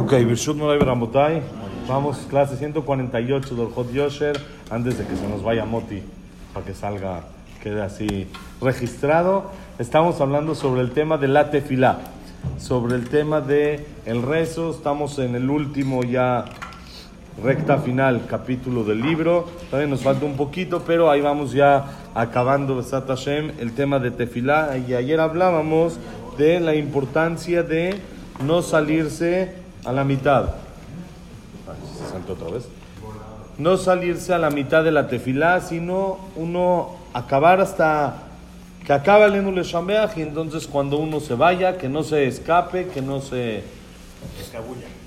Ok, 0.00 0.12
Birshut 0.12 0.56
Ramotay. 0.58 1.42
Vamos, 1.86 2.16
clase 2.30 2.56
148 2.56 3.54
del 3.54 3.66
Hot 3.66 3.92
Yosher, 3.92 4.40
antes 4.70 4.96
de 4.96 5.04
que 5.04 5.14
se 5.14 5.28
nos 5.28 5.42
vaya 5.42 5.66
Moti, 5.66 6.02
para 6.54 6.64
que 6.64 6.72
salga, 6.72 7.24
quede 7.62 7.82
así 7.82 8.26
registrado. 8.62 9.50
Estamos 9.78 10.22
hablando 10.22 10.54
sobre 10.54 10.80
el 10.80 10.92
tema 10.92 11.18
de 11.18 11.28
la 11.28 11.50
tefilá, 11.50 11.98
sobre 12.58 12.94
el 12.94 13.10
tema 13.10 13.42
de 13.42 13.86
el 14.06 14.22
rezo. 14.22 14.70
Estamos 14.70 15.18
en 15.18 15.34
el 15.34 15.50
último 15.50 16.02
ya 16.02 16.46
recta 17.44 17.76
final 17.76 18.24
capítulo 18.26 18.84
del 18.84 19.02
libro. 19.02 19.50
Todavía 19.68 19.90
nos 19.90 20.00
falta 20.00 20.24
un 20.24 20.38
poquito, 20.38 20.82
pero 20.86 21.10
ahí 21.10 21.20
vamos 21.20 21.52
ya 21.52 21.84
acabando 22.14 22.74
Besat 22.74 23.06
Hashem, 23.06 23.52
el 23.60 23.74
tema 23.74 23.98
de 23.98 24.10
tefilá. 24.10 24.78
Y 24.78 24.94
ayer 24.94 25.20
hablábamos 25.20 25.98
de 26.38 26.58
la 26.58 26.74
importancia 26.74 27.62
de 27.62 28.00
no 28.42 28.62
salirse 28.62 29.59
a 29.84 29.92
la 29.92 30.04
mitad. 30.04 30.44
Ay, 31.66 31.76
se 31.98 32.10
saltó 32.10 32.34
otra 32.34 32.50
vez. 32.50 32.68
No 33.58 33.76
salirse 33.76 34.32
a 34.32 34.38
la 34.38 34.50
mitad 34.50 34.82
de 34.84 34.90
la 34.90 35.08
tefilá, 35.08 35.60
sino 35.60 36.18
uno 36.36 36.96
acabar 37.12 37.60
hasta 37.60 38.14
que 38.84 38.92
acaba 38.92 39.26
el 39.26 39.34
Enul 39.34 39.62
y 40.16 40.22
entonces 40.22 40.66
cuando 40.66 40.96
uno 40.98 41.20
se 41.20 41.34
vaya, 41.34 41.76
que 41.76 41.88
no 41.88 42.02
se 42.02 42.26
escape, 42.26 42.88
que 42.88 43.02
no 43.02 43.20
se 43.20 43.62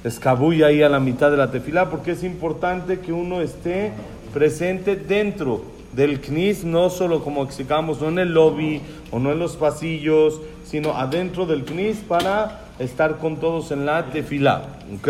escabulla 0.04 0.68
ahí 0.68 0.84
a 0.84 0.90
la 0.90 1.00
mitad 1.00 1.32
de 1.32 1.38
la 1.38 1.50
tefilá, 1.50 1.90
porque 1.90 2.12
es 2.12 2.24
importante 2.24 3.00
que 3.00 3.12
uno 3.12 3.42
esté 3.42 3.92
presente 4.34 4.96
dentro 4.96 5.64
del 5.94 6.20
CNIS, 6.20 6.64
no 6.64 6.90
solo 6.90 7.24
como 7.24 7.44
explicamos, 7.44 8.02
no 8.02 8.10
en 8.10 8.20
el 8.20 8.34
lobby 8.34 8.82
o 9.12 9.20
no 9.20 9.32
en 9.32 9.40
los 9.40 9.56
pasillos, 9.56 10.42
sino 10.66 10.96
adentro 10.96 11.46
del 11.46 11.66
CNIS 11.66 11.98
para 12.08 12.63
estar 12.79 13.19
con 13.19 13.37
todos 13.37 13.71
en 13.71 13.87
la 13.87 14.07
tefilá. 14.07 14.63
¿ok? 14.97 15.09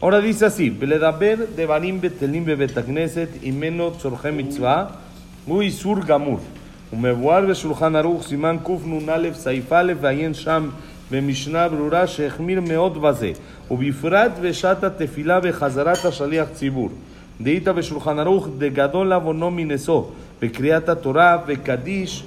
Ahora 0.00 0.20
dice 0.20 0.46
así, 0.46 0.70
Beledaber 0.70 1.48
de 1.48 1.66
Barim 1.66 2.00
Betelim 2.00 2.44
Bebetakneset 2.44 3.42
y 3.42 3.52
Meno 3.52 3.90
Tzorje 3.90 4.32
Mitzvah, 4.32 4.90
muy 5.46 5.70
sur 5.70 6.04
gamur. 6.04 6.40
ומבואר 6.92 7.46
בשולחן 7.46 7.96
ערוך 7.96 8.26
סימן 8.26 8.56
קנ"א 8.64 9.32
סעיף 9.32 9.72
א' 9.72 9.92
ועיין 10.00 10.34
שם 10.34 10.68
במשנה 11.10 11.68
ברורה 11.68 12.06
שהחמיר 12.06 12.60
מאוד 12.60 13.02
בזה 13.02 13.32
ובפרט 13.70 14.32
בשעת 14.42 14.84
התפילה 14.84 15.38
וחזרת 15.42 16.04
השליח 16.04 16.48
ציבור. 16.54 16.90
דהית 17.40 17.68
בשולחן 17.68 18.18
ערוך 18.18 18.48
דגדול 18.58 19.12
עוונו 19.12 19.50
מנשוא 19.50 20.02
בקריאת 20.42 20.88
התורה 20.88 21.38
וקדיש 21.46 22.24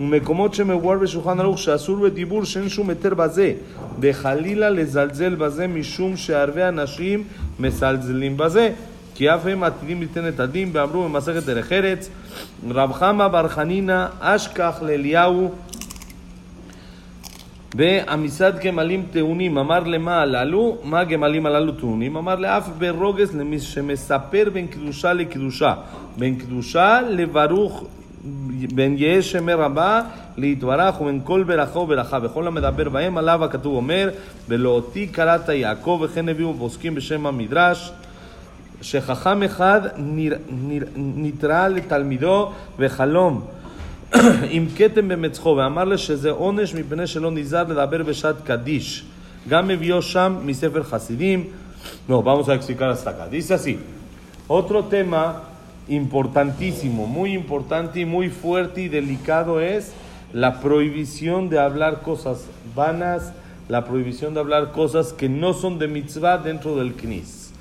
ומקומות 0.00 0.54
שמבואר 0.54 0.98
בשולחן 0.98 1.40
ערוך 1.40 1.58
שאסור 1.58 1.96
בדיבור 1.96 2.44
שאין 2.44 2.68
שום 2.68 2.90
היתר 2.90 3.14
בזה 3.14 3.52
וחלילה 4.00 4.70
לזלזל 4.70 5.34
בזה 5.34 5.66
משום 5.66 6.16
שהרבה 6.16 6.68
אנשים 6.68 7.24
מזלזלים 7.60 8.36
בזה 8.36 8.72
כי 9.14 9.30
אף 9.30 9.46
הם 9.46 9.62
עתידים 9.62 10.00
ליתן 10.00 10.28
את 10.28 10.40
הדין 10.40 10.70
ואמרו 10.72 11.04
במסכת 11.04 11.42
דרך 11.42 11.72
ארץ 11.72 12.10
רב 12.68 12.92
חמא 12.92 13.28
בר 13.28 13.48
חנינא 13.48 14.06
אשכח 14.20 14.78
לאליהו 14.82 15.50
והמשרד 17.76 18.58
גמלים 18.58 19.06
טעונים, 19.12 19.58
אמר 19.58 19.80
למה 19.80 20.22
הללו? 20.22 20.76
מה 20.84 21.04
גמלים 21.04 21.46
הללו 21.46 21.72
טעונים? 21.72 22.16
אמר 22.16 22.34
לאף 22.34 22.68
ברוגז 22.78 23.36
למי 23.36 23.60
שמספר 23.60 24.44
בין 24.52 24.66
קדושה 24.66 25.12
לקדושה, 25.12 25.74
בין 26.18 26.34
קדושה 26.34 27.00
לברוך, 27.10 27.84
בין 28.74 28.94
יהא 28.98 29.22
שמי 29.22 29.52
רבה 29.52 30.02
להתברך 30.36 31.00
ובין 31.00 31.20
כל 31.24 31.42
ברכה 31.42 31.78
וברכה, 31.78 32.18
וכל 32.22 32.46
המדבר 32.46 32.88
בהם 32.88 33.18
עליו 33.18 33.44
הכתוב 33.44 33.76
אומר, 33.76 34.10
ולא 34.48 34.68
אותי 34.68 35.06
קראת 35.06 35.48
יעקב, 35.48 36.00
וכן 36.04 36.28
הביאו 36.28 36.54
פוסקים 36.58 36.94
בשם 36.94 37.26
המדרש. 37.26 37.92
שחכם 38.82 39.42
אחד 39.42 39.80
נר, 39.96 40.32
נר, 40.50 40.82
נתרא 40.96 41.68
לתלמידו 41.68 42.52
בחלום 42.78 43.44
עם 44.50 44.66
כתם 44.76 45.08
במצחו 45.08 45.48
ואמר 45.56 45.84
לו 45.84 45.98
שזה 45.98 46.30
עונש 46.30 46.74
מפני 46.74 47.06
שלא 47.06 47.30
נזהר 47.30 47.62
לדבר 47.62 48.02
בשעת 48.02 48.36
קדיש. 48.44 49.04
גם 49.48 49.70
הביאו 49.70 50.02
שם 50.02 50.36
מספר 50.44 50.82
חסידים. 50.82 51.44
No, 52.08 52.22
vamos 52.22 52.48
a 52.48 52.54
explicar 52.54 52.90
hasta 52.90 53.10
acá. 53.10 53.28
Así. 53.54 53.78
Otro 54.48 54.82
tema 54.82 55.42
importantísimo, 55.88 57.06
muy 57.06 57.32
importante 57.32 58.00
y 58.00 58.04
muy 58.04 58.30
fuerte 58.30 58.82
y 58.82 58.88
delicado 58.88 59.60
es 59.60 59.92
la 60.32 60.60
prohibición 60.60 61.48
de 61.48 61.58
hablar 61.58 62.02
cosas 62.02 62.46
vanas, 62.74 63.32
la 63.68 63.84
prohibición 63.84 64.34
de 64.34 64.40
hablar 64.40 64.72
cosas 64.72 65.12
que 65.12 65.28
no 65.28 65.52
son 65.52 65.78
de 65.78 65.88
mitzvah 65.88 66.38
dentro 66.38 66.76
del 66.76 66.94
knis. 66.94 67.52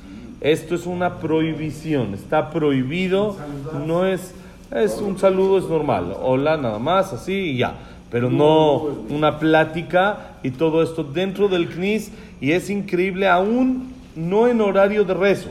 Esto 0.42 0.76
es 0.76 0.86
una 0.86 1.20
prohibición, 1.20 2.14
está 2.14 2.50
prohibido, 2.50 3.38
no 3.86 4.06
es, 4.06 4.34
es 4.72 4.98
un 4.98 5.18
saludo, 5.18 5.58
es 5.58 5.66
normal, 5.66 6.16
hola 6.22 6.58
nada 6.58 6.80
más, 6.80 7.14
así 7.14 7.34
y 7.34 7.58
ya, 7.58 7.76
pero 8.12 8.30
no 8.30 8.78
una 9.10 9.40
plática 9.40 10.38
y 10.44 10.52
todo 10.52 10.84
esto 10.84 11.04
dentro 11.04 11.48
del 11.48 11.68
CNIS 11.70 12.12
y 12.42 12.52
es 12.52 12.70
increíble 12.70 13.28
aún 13.28 13.94
no 14.16 14.48
en 14.48 14.62
horario 14.62 15.04
de 15.04 15.14
rezo. 15.14 15.50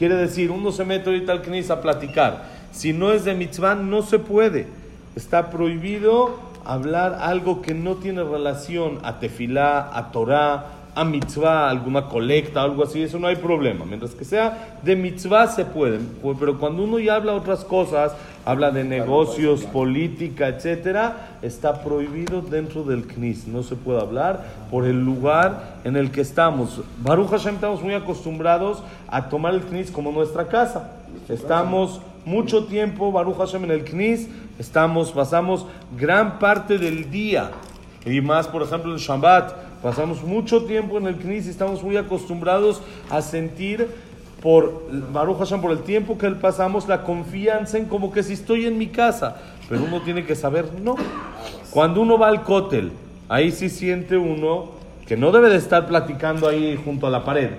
Quiere 0.00 0.14
decir, 0.14 0.50
uno 0.50 0.72
se 0.72 0.86
mete 0.86 1.10
ahorita 1.10 1.30
al 1.30 1.42
CNIS 1.42 1.68
a 1.68 1.82
platicar, 1.82 2.44
si 2.72 2.94
no 2.94 3.12
es 3.12 3.26
de 3.26 3.34
mitzvah 3.34 3.74
no 3.74 4.00
se 4.00 4.18
puede, 4.18 4.66
está 5.14 5.50
prohibido 5.50 6.38
hablar 6.64 7.18
algo 7.20 7.60
que 7.60 7.74
no 7.74 7.96
tiene 7.96 8.24
relación 8.24 9.00
a 9.02 9.18
tefilá, 9.18 9.90
a 9.92 10.10
Torah, 10.10 10.64
a 10.94 11.04
mitzvah, 11.04 11.68
alguna 11.68 12.08
colecta, 12.08 12.62
algo 12.62 12.82
así, 12.82 13.02
eso 13.02 13.18
no 13.18 13.26
hay 13.26 13.36
problema. 13.36 13.84
Mientras 13.84 14.12
que 14.12 14.24
sea 14.24 14.78
de 14.82 14.96
mitzvah 14.96 15.48
se 15.48 15.66
puede, 15.66 15.98
pero 16.38 16.58
cuando 16.58 16.84
uno 16.84 16.98
ya 16.98 17.16
habla 17.16 17.34
otras 17.34 17.62
cosas, 17.62 18.12
habla 18.44 18.70
de 18.70 18.84
negocios, 18.84 19.64
política, 19.64 20.48
etcétera, 20.48 21.38
está 21.42 21.82
prohibido 21.82 22.42
dentro 22.42 22.82
del 22.84 23.06
CNIS. 23.06 23.46
No 23.46 23.62
se 23.62 23.76
puede 23.76 24.00
hablar 24.00 24.44
por 24.70 24.86
el 24.86 25.04
lugar 25.04 25.78
en 25.84 25.96
el 25.96 26.10
que 26.10 26.20
estamos. 26.20 26.82
Baruch 27.02 27.30
Hashem 27.30 27.56
estamos 27.56 27.82
muy 27.82 27.94
acostumbrados 27.94 28.82
a 29.08 29.28
tomar 29.28 29.54
el 29.54 29.62
CNIS 29.62 29.90
como 29.90 30.12
nuestra 30.12 30.48
casa. 30.48 30.92
Estamos 31.28 32.00
mucho 32.24 32.64
tiempo, 32.64 33.12
Baruch 33.12 33.36
Hashem, 33.36 33.64
en 33.64 33.70
el 33.70 33.84
CNIS, 33.84 34.28
estamos, 34.58 35.12
pasamos 35.12 35.66
gran 35.96 36.38
parte 36.38 36.78
del 36.78 37.10
día. 37.10 37.50
Y 38.04 38.20
más, 38.20 38.48
por 38.48 38.62
ejemplo, 38.62 38.92
el 38.92 38.98
Shabbat, 38.98 39.70
Pasamos 39.82 40.22
mucho 40.22 40.64
tiempo 40.64 40.98
en 40.98 41.06
el 41.06 41.16
CNIS 41.16 41.46
y 41.46 41.50
estamos 41.50 41.82
muy 41.82 41.96
acostumbrados 41.96 42.82
a 43.08 43.22
sentir 43.22 43.88
por 44.42 44.84
Baruch 45.12 45.38
Hashem, 45.38 45.60
por 45.60 45.70
el 45.70 45.80
tiempo 45.80 46.16
que 46.16 46.30
pasamos, 46.30 46.88
la 46.88 47.02
confianza 47.02 47.78
en 47.78 47.86
como 47.86 48.10
que 48.10 48.22
si 48.22 48.32
estoy 48.32 48.66
en 48.66 48.78
mi 48.78 48.86
casa. 48.86 49.36
Pero 49.68 49.84
uno 49.84 50.00
tiene 50.00 50.24
que 50.24 50.34
saber, 50.34 50.66
no. 50.82 50.96
Cuando 51.70 52.00
uno 52.00 52.18
va 52.18 52.28
al 52.28 52.42
cótel, 52.42 52.92
ahí 53.28 53.52
sí 53.52 53.68
siente 53.68 54.16
uno 54.16 54.70
que 55.06 55.16
no 55.16 55.30
debe 55.30 55.50
de 55.50 55.56
estar 55.56 55.86
platicando 55.86 56.48
ahí 56.48 56.80
junto 56.84 57.06
a 57.06 57.10
la 57.10 57.24
pared. 57.24 57.50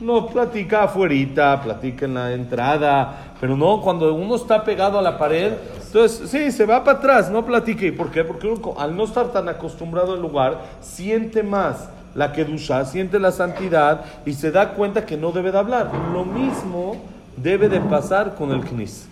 No, 0.00 0.28
platica 0.28 0.84
afuera, 0.84 1.60
platica 1.62 2.06
en 2.06 2.14
la 2.14 2.32
entrada, 2.32 3.34
pero 3.38 3.54
no, 3.54 3.82
cuando 3.82 4.14
uno 4.14 4.34
está 4.36 4.64
pegado 4.64 4.98
a 4.98 5.02
la 5.02 5.18
pared, 5.18 5.52
entonces 5.86 6.30
sí, 6.30 6.50
se 6.50 6.64
va 6.64 6.82
para 6.82 6.98
atrás, 6.98 7.30
no 7.30 7.44
platique. 7.44 7.88
¿Y 7.88 7.92
por 7.92 8.10
qué? 8.10 8.24
Porque 8.24 8.50
al 8.78 8.96
no 8.96 9.04
estar 9.04 9.30
tan 9.30 9.48
acostumbrado 9.48 10.14
al 10.14 10.22
lugar, 10.22 10.62
siente 10.80 11.42
más 11.42 11.90
la 12.14 12.32
kedusha, 12.32 12.84
siente 12.84 13.18
la 13.18 13.32
santidad 13.32 14.04
y 14.26 14.34
se 14.34 14.50
da 14.50 14.74
cuenta 14.74 15.06
que 15.06 15.16
no 15.16 15.32
debe 15.32 15.52
de 15.52 15.58
hablar. 15.58 15.90
Lo 16.12 16.24
mismo 16.24 16.96
debe 17.36 17.68
de 17.68 17.80
pasar 17.80 18.34
con 18.34 18.52
el 18.52 18.60
knis. 18.60 19.06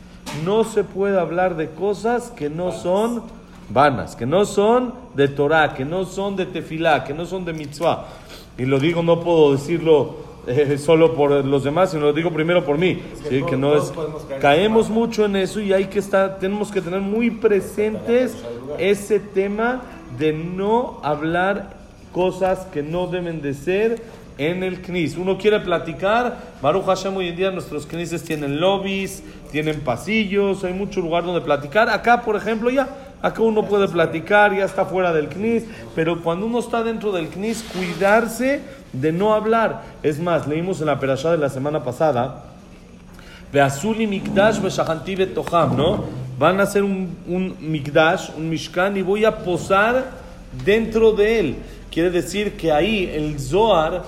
No 0.44 0.64
se 0.64 0.84
puede 0.84 1.18
hablar 1.18 1.56
de 1.56 1.70
cosas 1.70 2.30
que 2.30 2.50
no 2.50 2.72
son 2.72 3.22
vanas, 3.70 4.16
que 4.16 4.26
no 4.26 4.44
son 4.44 4.92
de 5.14 5.28
Torah, 5.28 5.74
que 5.74 5.84
no 5.84 6.04
son 6.04 6.36
de 6.36 6.46
tefilá, 6.46 7.04
que 7.04 7.14
no 7.14 7.26
son 7.26 7.44
de 7.44 7.52
mitzvah. 7.52 8.06
Y 8.56 8.64
lo 8.64 8.78
digo, 8.78 9.02
no 9.02 9.20
puedo 9.20 9.52
decirlo 9.52 10.28
eh, 10.46 10.78
solo 10.78 11.14
por 11.14 11.44
los 11.44 11.64
demás, 11.64 11.90
sino 11.90 12.04
lo 12.04 12.12
digo 12.12 12.30
primero 12.30 12.64
por 12.64 12.78
mí. 12.78 13.00
¿sí? 13.28 13.42
que 13.42 13.56
no 13.56 13.74
es, 13.74 13.92
caemos 14.40 14.88
mucho 14.88 15.24
en 15.24 15.36
eso 15.36 15.60
y 15.60 15.72
hay 15.72 15.86
que 15.86 15.98
estar, 15.98 16.38
tenemos 16.38 16.70
que 16.70 16.80
tener 16.80 17.00
muy 17.00 17.30
presentes 17.30 18.36
ese 18.78 19.20
tema 19.20 19.82
de 20.18 20.32
no 20.32 21.00
hablar 21.02 21.77
cosas 22.12 22.66
que 22.72 22.82
no 22.82 23.06
deben 23.06 23.40
de 23.42 23.54
ser 23.54 24.02
en 24.38 24.62
el 24.62 24.80
CNIS. 24.80 25.16
Uno 25.16 25.36
quiere 25.36 25.60
platicar, 25.60 26.36
Baruch 26.62 26.86
Hashem 26.86 27.16
hoy 27.16 27.28
en 27.28 27.36
día 27.36 27.50
nuestros 27.50 27.86
CNISes 27.86 28.22
tienen 28.22 28.60
lobbies, 28.60 29.22
tienen 29.50 29.80
pasillos, 29.80 30.64
hay 30.64 30.72
mucho 30.72 31.00
lugar 31.00 31.24
donde 31.24 31.40
platicar. 31.40 31.88
Acá, 31.90 32.22
por 32.22 32.36
ejemplo, 32.36 32.70
ya, 32.70 32.88
acá 33.20 33.42
uno 33.42 33.64
puede 33.64 33.88
platicar, 33.88 34.56
ya 34.56 34.64
está 34.64 34.84
fuera 34.84 35.12
del 35.12 35.28
CNIS, 35.28 35.64
pero 35.94 36.22
cuando 36.22 36.46
uno 36.46 36.60
está 36.60 36.82
dentro 36.82 37.12
del 37.12 37.28
CNIS, 37.28 37.64
cuidarse 37.74 38.62
de 38.92 39.12
no 39.12 39.34
hablar. 39.34 39.82
Es 40.02 40.20
más, 40.20 40.46
leímos 40.46 40.80
en 40.80 40.86
la 40.86 41.00
perashá 41.00 41.32
de 41.32 41.38
la 41.38 41.48
semana 41.48 41.82
pasada, 41.82 42.44
Beazuli 43.52 44.06
Mikdash 44.06 44.60
Beshahanti 44.60 45.16
Betoham, 45.16 45.76
¿no? 45.76 46.04
Van 46.38 46.60
a 46.60 46.64
hacer 46.64 46.84
un, 46.84 47.16
un 47.26 47.56
Mikdash, 47.58 48.30
un 48.36 48.48
Mishkan, 48.48 48.96
y 48.96 49.02
voy 49.02 49.24
a 49.24 49.38
posar 49.38 50.17
dentro 50.64 51.12
de 51.12 51.40
él. 51.40 51.56
Quiere 51.90 52.10
decir 52.10 52.56
que 52.56 52.70
ahí 52.70 53.10
el 53.12 53.38
Zohar 53.40 54.04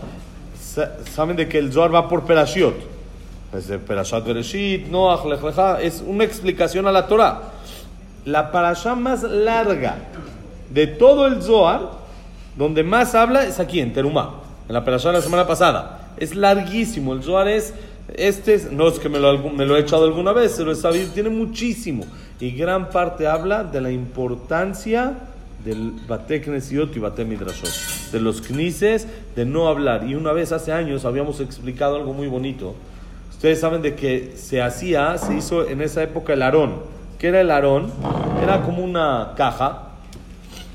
saben 1.13 1.37
de 1.37 1.49
que 1.49 1.59
el 1.59 1.73
Zohar 1.73 1.95
va 1.95 2.09
por 2.09 2.25
Perashiot. 2.25 2.91
Desde 3.53 3.79
Perashat 3.79 4.25
Bereshit, 4.25 4.87
Noach, 4.87 5.25
Lech 5.25 5.41
es 5.83 6.05
una 6.07 6.23
explicación 6.23 6.87
a 6.87 6.93
la 6.93 7.09
Torah. 7.09 7.43
La 8.25 8.53
parasha 8.53 8.95
más 8.95 9.23
larga 9.25 9.97
de 10.71 10.87
todo 10.87 11.27
el 11.27 11.43
Zohar, 11.43 11.91
donde 12.57 12.85
más 12.85 13.15
habla, 13.15 13.45
es 13.45 13.59
aquí, 13.59 13.81
en 13.81 13.93
Terumá, 13.93 14.35
en 14.69 14.75
la 14.75 14.85
parasha 14.85 15.09
de 15.09 15.15
la 15.15 15.23
semana 15.23 15.47
pasada. 15.47 16.13
Es 16.17 16.37
larguísimo, 16.37 17.13
el 17.13 17.25
Zohar 17.25 17.49
es, 17.49 17.75
este, 18.15 18.69
no 18.71 18.87
es 18.87 19.01
que 19.01 19.09
me 19.09 19.19
lo, 19.19 19.37
me 19.51 19.67
lo 19.67 19.77
he 19.77 19.81
echado 19.81 20.05
alguna 20.05 20.33
vez, 20.33 20.55
pero 20.57 20.71
es 20.71 20.81
sabido, 20.81 21.11
tiene 21.13 21.31
muchísimo. 21.31 22.05
Y 22.39 22.53
gran 22.53 22.91
parte 22.91 23.27
habla 23.27 23.65
de 23.65 23.81
la 23.81 23.91
importancia 23.91 25.15
del 25.65 25.93
Bate 26.07 26.41
Knesiot 26.41 26.97
y 26.97 26.99
Bate 27.01 27.25
Midrashot, 27.25 28.11
de 28.13 28.21
los 28.21 28.41
Knises, 28.41 29.07
de 29.37 29.45
no 29.45 29.69
hablar. 29.69 30.07
Y 30.09 30.15
una 30.15 30.33
vez 30.33 30.53
hace 30.53 30.73
años 30.73 31.05
habíamos 31.05 31.41
explicado 31.41 31.97
algo 31.97 32.13
muy 32.13 32.29
bonito. 32.29 32.75
Ustedes 33.31 33.61
saben 33.61 33.83
de 33.83 33.95
que 33.95 34.33
se 34.37 34.61
hacía, 34.63 35.17
se 35.19 35.35
hizo 35.35 35.69
en 35.69 35.81
esa 35.81 36.03
época 36.03 36.33
el 36.35 36.43
Arón. 36.43 36.75
¿Qué 37.19 37.29
era 37.29 37.41
el 37.41 37.51
Arón? 37.51 37.93
Era 38.43 38.63
como 38.63 38.85
una 38.85 39.33
caja 39.37 39.91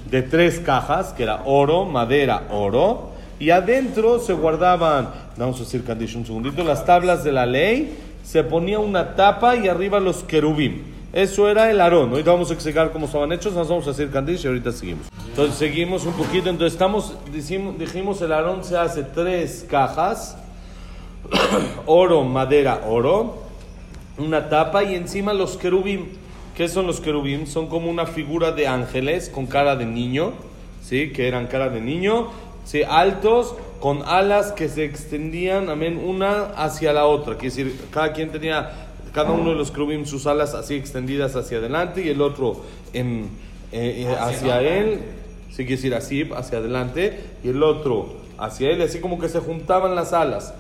de 0.10 0.22
tres 0.22 0.60
cajas, 0.60 1.14
que 1.14 1.24
era 1.24 1.42
oro, 1.46 1.86
madera, 1.86 2.44
oro, 2.52 3.12
y 3.40 3.50
adentro 3.50 4.20
se 4.20 4.34
guardaban, 4.34 5.10
vamos 5.38 5.58
a 5.58 5.64
decir, 5.64 5.84
un 6.16 6.26
segundito, 6.26 6.64
las 6.64 6.86
tablas 6.86 7.24
de 7.24 7.32
la 7.32 7.46
ley, 7.46 7.98
se 8.24 8.44
ponía 8.44 8.80
una 8.80 9.16
tapa 9.16 9.56
y 9.56 9.68
arriba 9.68 10.00
los 10.00 10.24
querubim. 10.24 10.95
Eso 11.16 11.48
era 11.50 11.72
el 11.72 11.80
arón. 11.80 12.10
Ahorita 12.10 12.32
vamos 12.32 12.52
a 12.52 12.56
explicar 12.56 12.92
cómo 12.92 13.06
estaban 13.06 13.32
hechos, 13.32 13.54
nos 13.54 13.70
vamos 13.70 13.88
a 13.88 13.92
hacer 13.92 14.12
candish 14.12 14.44
y 14.44 14.48
ahorita 14.48 14.74
seguimos. 14.74 15.08
Entonces 15.30 15.56
seguimos 15.56 16.06
un 16.06 16.12
poquito. 16.12 16.50
Entonces 16.50 16.74
estamos, 16.74 17.14
dijimos, 17.32 18.22
el 18.22 18.34
arón 18.34 18.66
se 18.66 18.78
hace 18.78 19.04
tres 19.04 19.66
cajas, 19.70 20.38
oro, 21.86 22.26
madera, 22.26 22.82
oro, 22.86 23.44
una 24.18 24.50
tapa 24.50 24.84
y 24.84 24.96
encima 24.96 25.34
los 25.34 25.56
querubim. 25.56 26.08
¿Qué 26.54 26.68
son 26.68 26.86
los 26.86 27.00
querubim? 27.00 27.48
Son 27.48 27.68
como 27.68 27.90
una 27.90 28.08
figura 28.08 28.52
de 28.52 28.68
ángeles 28.68 29.30
con 29.30 29.46
cara 29.46 29.78
de 29.78 29.86
niño, 29.86 30.34
¿sí? 30.84 31.14
Que 31.14 31.30
eran 31.30 31.48
cara 31.48 31.70
de 31.70 31.80
niño, 31.80 32.28
¿sí? 32.66 32.84
Altos, 32.84 33.56
con 33.80 34.04
alas 34.06 34.52
que 34.52 34.68
se 34.68 34.84
extendían, 34.84 35.70
amén, 35.70 35.98
una 35.98 36.48
hacia 36.58 36.92
la 36.92 37.06
otra. 37.06 37.36
Quiere 37.36 37.56
decir, 37.56 37.88
cada 37.90 38.12
quien 38.12 38.32
tenía 38.32 38.85
cada 39.16 39.32
uno 39.32 39.52
de 39.52 39.56
los 39.56 39.72
crubim 39.72 40.06
sus 40.06 40.28
alas 40.28 40.54
así 40.56 40.76
extendidas 40.76 41.38
hacia 41.38 41.60
adelante 41.60 42.04
y 42.06 42.10
el 42.10 42.22
otro 42.22 42.64
en, 42.92 43.30
eh, 43.72 44.04
eh, 44.06 44.16
hacia 44.20 44.62
él, 44.62 45.00
sí 45.52 45.66
quiere 45.66 45.78
decir 45.78 45.96
así, 45.96 46.30
hacia 46.36 46.58
adelante, 46.58 47.22
y 47.42 47.48
el 47.48 47.64
otro 47.64 48.14
hacia 48.38 48.72
él, 48.72 48.82
así 48.82 49.00
como 49.00 49.18
que 49.18 49.30
se 49.30 49.40
juntaban 49.40 49.96
las 49.96 50.12
alas. 50.12 50.54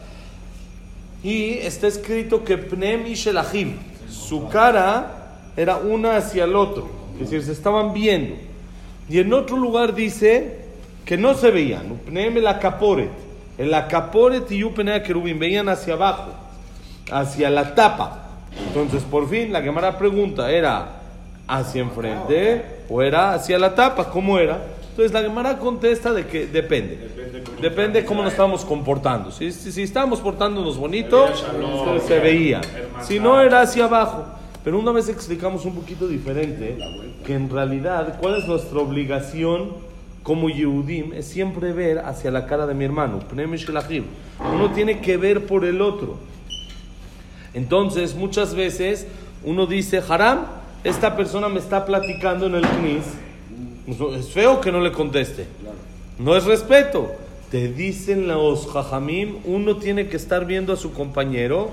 Y 1.21 1.55
está 1.55 1.87
escrito 1.87 2.45
que 2.45 2.57
Pnem 2.57 3.05
y 3.07 3.15
Shelahim, 3.15 3.73
su 4.09 4.47
cara 4.47 5.49
era 5.57 5.75
una 5.75 6.15
hacia 6.15 6.45
el 6.45 6.55
otro, 6.55 6.87
es 7.15 7.29
decir, 7.29 7.43
se 7.43 7.51
estaban 7.51 7.93
viendo. 7.93 8.35
Y 9.09 9.19
en 9.19 9.33
otro 9.33 9.57
lugar 9.57 9.93
dice 9.93 10.61
que 11.03 11.17
no 11.17 11.33
se 11.33 11.51
veían, 11.51 11.99
Pnem 12.05 12.37
el 12.37 12.47
acaporet, 12.47 13.09
el 13.57 13.73
acaporet 13.73 14.49
y 14.49 14.63
Upenea 14.63 15.03
querubim, 15.03 15.37
veían 15.37 15.67
hacia 15.67 15.95
abajo, 15.95 16.31
hacia 17.11 17.49
la 17.49 17.75
tapa. 17.75 18.21
Entonces, 18.67 19.03
por 19.03 19.27
fin, 19.29 19.51
la 19.51 19.61
Gemara 19.61 19.97
pregunta, 19.97 20.51
¿era 20.51 21.01
hacia 21.47 21.81
enfrente 21.81 22.63
o 22.89 23.01
era 23.01 23.33
hacia 23.33 23.59
la 23.59 23.75
tapa? 23.75 24.09
¿Cómo 24.09 24.39
era? 24.39 24.59
Entonces, 24.89 25.11
la 25.11 25.21
Gemara 25.21 25.57
contesta 25.57 26.13
de 26.13 26.25
que 26.25 26.47
depende. 26.47 27.09
Depende 27.61 28.01
de 28.01 28.05
cómo 28.07 28.23
nos 28.23 28.31
estamos 28.31 28.63
comportando. 28.63 29.31
Si, 29.31 29.51
si, 29.51 29.83
estamos 29.83 30.21
portándonos 30.21 30.77
bonito, 30.77 31.27
se 32.07 32.19
veía. 32.19 32.61
Si 33.01 33.19
no, 33.19 33.41
era 33.41 33.61
hacia 33.61 33.85
abajo. 33.85 34.25
Pero 34.63 34.79
una 34.79 34.91
vez 34.91 35.09
explicamos 35.09 35.65
un 35.65 35.75
poquito 35.75 36.07
diferente, 36.07 36.77
que 37.25 37.33
en 37.33 37.49
realidad, 37.49 38.17
¿cuál 38.19 38.35
es 38.35 38.47
nuestra 38.47 38.79
obligación 38.79 39.73
como 40.23 40.49
Yehudim? 40.49 41.13
Es 41.13 41.27
siempre 41.27 41.71
ver 41.71 41.99
hacia 41.99 42.31
la 42.31 42.47
cara 42.47 42.65
de 42.65 42.73
mi 42.73 42.85
hermano. 42.85 43.19
Uno 43.31 44.71
tiene 44.71 45.01
que 45.01 45.17
ver 45.17 45.45
por 45.45 45.65
el 45.65 45.81
otro. 45.81 46.15
Entonces, 47.55 48.15
muchas 48.15 48.53
veces 48.53 49.07
uno 49.43 49.65
dice, 49.65 50.03
Haram, 50.07 50.45
esta 50.83 51.15
persona 51.15 51.49
me 51.49 51.59
está 51.59 51.85
platicando 51.85 52.45
en 52.45 52.55
el 52.55 52.67
knis. 52.67 53.05
Es 54.17 54.29
feo 54.29 54.61
que 54.61 54.71
no 54.71 54.81
le 54.81 54.91
conteste. 54.91 55.47
No 56.19 56.35
es 56.35 56.43
respeto. 56.45 57.11
Te 57.49 57.69
dicen 57.69 58.27
los 58.27 58.67
jajamim, 58.67 59.37
uno 59.45 59.77
tiene 59.77 60.07
que 60.07 60.17
estar 60.17 60.45
viendo 60.45 60.73
a 60.73 60.75
su 60.75 60.91
compañero, 60.91 61.69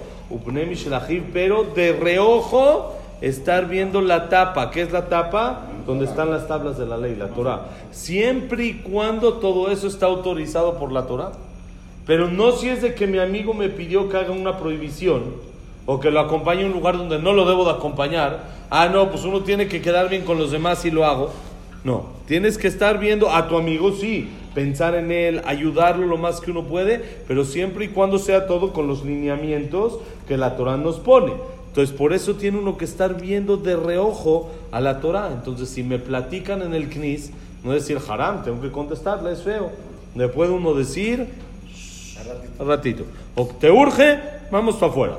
pero 1.33 1.65
de 1.65 1.93
reojo 1.93 2.95
estar 3.21 3.69
viendo 3.69 4.01
la 4.01 4.29
tapa. 4.29 4.71
¿Qué 4.71 4.83
es 4.83 4.93
la 4.93 5.09
tapa? 5.09 5.67
Donde 5.87 6.05
están 6.05 6.31
las 6.31 6.47
tablas 6.47 6.79
de 6.79 6.87
la 6.87 6.97
ley, 6.97 7.17
la 7.17 7.29
Torah. 7.29 7.67
Siempre 7.91 8.67
y 8.67 8.75
cuando 8.75 9.35
todo 9.35 9.71
eso 9.71 9.89
está 9.89 10.07
autorizado 10.07 10.79
por 10.79 10.93
la 10.93 11.07
Torah. 11.07 11.33
Pero 12.07 12.29
no 12.29 12.53
si 12.53 12.69
es 12.69 12.83
de 12.83 12.95
que 12.95 13.07
mi 13.07 13.19
amigo 13.19 13.53
me 13.53 13.69
pidió 13.69 14.09
que 14.09 14.17
haga 14.17 14.33
una 14.33 14.59
prohibición 14.59 15.52
o 15.87 16.01
que 16.01 16.11
lo 16.11 16.21
acompañe 16.21 16.63
a 16.63 16.67
un 16.67 16.73
lugar 16.73 16.97
donde 16.97 17.19
no 17.19 17.33
lo 17.33 17.45
debo 17.45 17.65
de 17.65 17.73
acompañar, 17.73 18.45
ah, 18.71 18.89
no, 18.89 19.11
pues 19.11 19.25
uno 19.25 19.41
tiene 19.41 19.69
que 19.69 19.83
quedar 19.83 20.09
bien 20.09 20.25
con 20.25 20.39
los 20.39 20.51
demás 20.51 20.85
y 20.85 20.91
lo 20.91 21.05
hago. 21.05 21.31
No, 21.85 22.07
tienes 22.27 22.59
que 22.59 22.69
estar 22.69 22.99
viendo 22.99 23.31
a 23.31 23.49
tu 23.49 23.57
amigo, 23.57 23.93
sí, 23.93 24.29
pensar 24.55 24.95
en 24.95 25.11
él, 25.11 25.43
ayudarlo 25.45 26.07
lo 26.07 26.17
más 26.17 26.41
que 26.41 26.53
uno 26.53 26.65
puede, 26.65 27.03
pero 27.27 27.45
siempre 27.45 27.87
y 27.87 27.89
cuando 27.89 28.19
sea 28.19 28.47
todo 28.47 28.73
con 28.73 28.87
los 28.87 29.05
lineamientos 29.05 29.99
que 30.29 30.37
la 30.37 30.57
Torah 30.57 30.77
nos 30.77 31.01
pone. 31.01 31.33
Entonces, 31.69 31.97
por 31.97 32.13
eso 32.13 32.35
tiene 32.35 32.59
uno 32.59 32.77
que 32.77 32.85
estar 32.85 33.19
viendo 33.21 33.57
de 33.57 33.77
reojo 33.77 34.51
a 34.71 34.81
la 34.81 35.01
Torah. 35.01 35.31
Entonces, 35.33 35.71
si 35.71 35.83
me 35.83 35.99
platican 35.99 36.61
en 36.61 36.75
el 36.75 36.91
knis, 36.91 37.31
no 37.65 37.73
decir 37.73 37.99
haram, 38.07 38.45
tengo 38.45 38.61
que 38.61 38.71
contestarle, 38.71 39.33
es 39.33 39.43
feo. 39.43 39.71
Le 40.15 40.29
puede 40.29 40.51
uno 40.51 40.75
decir, 40.75 41.27
ratito. 42.15 42.65
ratito. 42.65 43.05
O 43.35 43.47
te 43.47 43.71
urge, 43.71 44.19
vamos 44.51 44.77
para 44.77 44.93
afuera. 44.93 45.19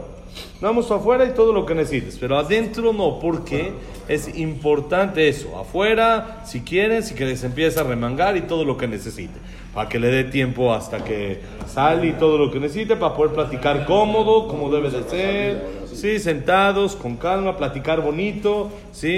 Vamos 0.62 0.89
afuera 0.91 1.25
y 1.25 1.33
todo 1.33 1.51
lo 1.51 1.65
que 1.65 1.75
necesites, 1.75 2.18
pero 2.18 2.38
adentro 2.38 2.94
no, 2.94 3.19
porque 3.19 3.74
es 4.07 4.38
importante 4.38 5.27
eso. 5.27 5.57
Afuera, 5.57 6.41
si 6.45 6.62
quieres, 6.62 7.07
si 7.07 7.15
quieres, 7.15 7.44
empieza 7.44 7.81
a 7.81 7.83
remangar 7.83 8.38
y 8.38 8.41
todo 8.41 8.63
lo 8.63 8.77
que 8.77 8.88
necesite, 8.88 9.33
para 9.74 9.89
que 9.89 10.00
le 10.00 10.07
dé 10.07 10.24
tiempo 10.24 10.74
hasta 10.74 11.03
que 11.03 11.41
sale 11.68 12.07
y 12.07 12.12
todo 12.13 12.38
lo 12.38 12.51
que 12.51 12.59
necesite, 12.59 12.95
para 12.95 13.13
poder 13.13 13.33
platicar 13.33 13.85
cómodo, 13.85 14.47
como 14.47 14.71
debe 14.71 14.90
de 14.90 15.04
ser, 15.04 15.68
sí, 15.94 16.19
sentados, 16.19 16.95
con 16.95 17.18
calma, 17.18 17.57
platicar 17.57 18.02
bonito, 18.02 18.69
sí, 18.92 19.09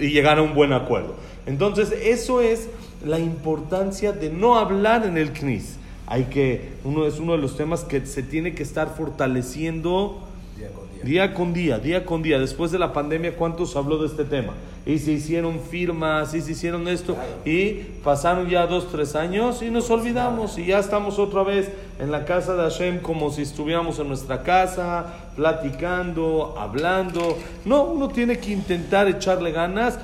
y, 0.00 0.10
llegar 0.10 0.38
a 0.38 0.42
un 0.42 0.54
buen 0.54 0.72
acuerdo. 0.72 1.16
Entonces, 1.46 1.92
eso 1.92 2.40
es 2.40 2.70
la 3.04 3.18
importancia 3.18 4.12
de 4.12 4.30
no 4.30 4.56
hablar 4.56 5.04
en 5.04 5.18
el 5.18 5.32
CNIS. 5.32 5.76
Hay 6.06 6.24
que, 6.24 6.72
uno 6.84 7.06
es 7.06 7.18
uno 7.18 7.32
de 7.32 7.38
los 7.38 7.56
temas 7.56 7.84
que 7.84 8.04
se 8.06 8.22
tiene 8.22 8.54
que 8.54 8.62
estar 8.62 8.94
fortaleciendo 8.94 10.22
Día 11.02 11.34
con 11.34 11.52
día, 11.52 11.78
día 11.78 12.04
con 12.06 12.22
día. 12.22 12.38
Después 12.38 12.70
de 12.70 12.78
la 12.78 12.92
pandemia, 12.92 13.36
¿cuántos 13.36 13.76
habló 13.76 13.98
de 13.98 14.06
este 14.06 14.24
tema? 14.24 14.54
Y 14.86 14.98
se 14.98 15.12
hicieron 15.12 15.60
firmas, 15.60 16.32
y 16.32 16.40
se 16.40 16.52
hicieron 16.52 16.88
esto. 16.88 17.16
Y 17.44 17.72
pasaron 18.02 18.48
ya 18.48 18.66
dos, 18.66 18.90
tres 18.90 19.14
años 19.14 19.62
y 19.62 19.70
nos 19.70 19.90
olvidamos. 19.90 20.56
Y 20.56 20.66
ya 20.66 20.78
estamos 20.78 21.18
otra 21.18 21.42
vez 21.42 21.70
en 21.98 22.10
la 22.10 22.24
casa 22.24 22.54
de 22.54 22.62
Hashem 22.62 23.00
como 23.00 23.30
si 23.30 23.42
estuviéramos 23.42 23.98
en 23.98 24.08
nuestra 24.08 24.42
casa, 24.42 25.30
platicando, 25.36 26.54
hablando. 26.56 27.36
No, 27.64 27.84
uno 27.84 28.08
tiene 28.08 28.38
que 28.38 28.52
intentar 28.52 29.08
echarle 29.08 29.52
ganas 29.52 29.98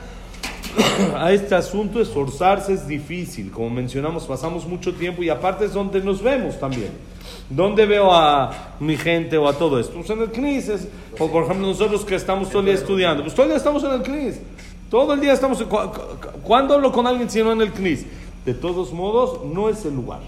a 1.16 1.32
este 1.32 1.54
asunto. 1.54 2.00
Esforzarse 2.00 2.74
es 2.74 2.86
difícil. 2.86 3.50
Como 3.50 3.70
mencionamos, 3.70 4.26
pasamos 4.26 4.66
mucho 4.66 4.92
tiempo 4.92 5.22
y 5.22 5.30
aparte 5.30 5.64
es 5.64 5.72
donde 5.72 6.02
nos 6.02 6.22
vemos 6.22 6.58
también. 6.58 7.09
¿Dónde 7.50 7.84
veo 7.84 8.12
a 8.12 8.76
mi 8.78 8.96
gente 8.96 9.36
o 9.36 9.48
a 9.48 9.52
todo 9.52 9.80
esto? 9.80 9.94
Pues 9.94 10.08
en 10.10 10.20
el 10.20 10.30
CNIS. 10.30 10.88
o 11.18 11.28
por 11.28 11.44
ejemplo, 11.44 11.66
nosotros 11.66 12.04
que 12.04 12.14
estamos 12.14 12.48
todo 12.48 12.60
el 12.60 12.66
día 12.66 12.74
estudiando. 12.74 13.24
Pues 13.24 13.34
todo 13.34 13.42
el 13.42 13.50
día 13.50 13.56
estamos 13.56 13.82
en 13.82 13.90
el 13.90 14.02
CNIS. 14.02 14.40
Todo 14.88 15.14
el 15.14 15.20
día 15.20 15.32
estamos. 15.32 15.62
¿Cuándo 16.44 16.74
hablo 16.74 16.92
con 16.92 17.08
alguien 17.08 17.28
si 17.28 17.42
no 17.42 17.50
en 17.50 17.60
el 17.60 17.72
CNIS? 17.72 18.06
De 18.46 18.54
todos 18.54 18.92
modos, 18.92 19.44
no 19.44 19.68
es 19.68 19.84
el 19.84 19.96
lugar. 19.96 20.20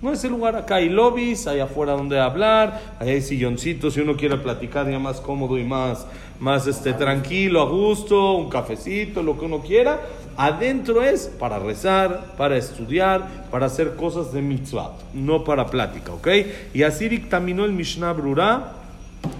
No 0.00 0.10
es 0.10 0.24
el 0.24 0.30
lugar. 0.30 0.56
Acá 0.56 0.76
hay 0.76 0.88
lobbies, 0.88 1.46
hay 1.46 1.60
afuera 1.60 1.92
donde 1.92 2.18
hablar, 2.18 2.96
hay 2.98 3.20
silloncitos 3.20 3.92
si 3.92 4.00
uno 4.00 4.16
quiere 4.16 4.38
platicar 4.38 4.90
ya 4.90 4.98
más 4.98 5.20
cómodo 5.20 5.58
y 5.58 5.64
más, 5.64 6.06
más 6.38 6.66
este, 6.66 6.94
tranquilo, 6.94 7.60
a 7.60 7.68
gusto, 7.68 8.32
un 8.32 8.48
cafecito, 8.48 9.22
lo 9.22 9.38
que 9.38 9.44
uno 9.44 9.60
quiera. 9.60 10.00
Adentro 10.42 11.02
es 11.02 11.26
para 11.26 11.58
rezar, 11.58 12.32
para 12.38 12.56
estudiar, 12.56 13.28
para 13.50 13.66
hacer 13.66 13.94
cosas 13.94 14.32
de 14.32 14.40
mitzvah, 14.40 14.92
no 15.12 15.44
para 15.44 15.66
plática, 15.66 16.14
¿ok? 16.14 16.28
Y 16.72 16.82
así 16.82 17.10
dictaminó 17.10 17.66
el 17.66 17.72
Mishnah 17.72 18.14
Brura 18.14 18.72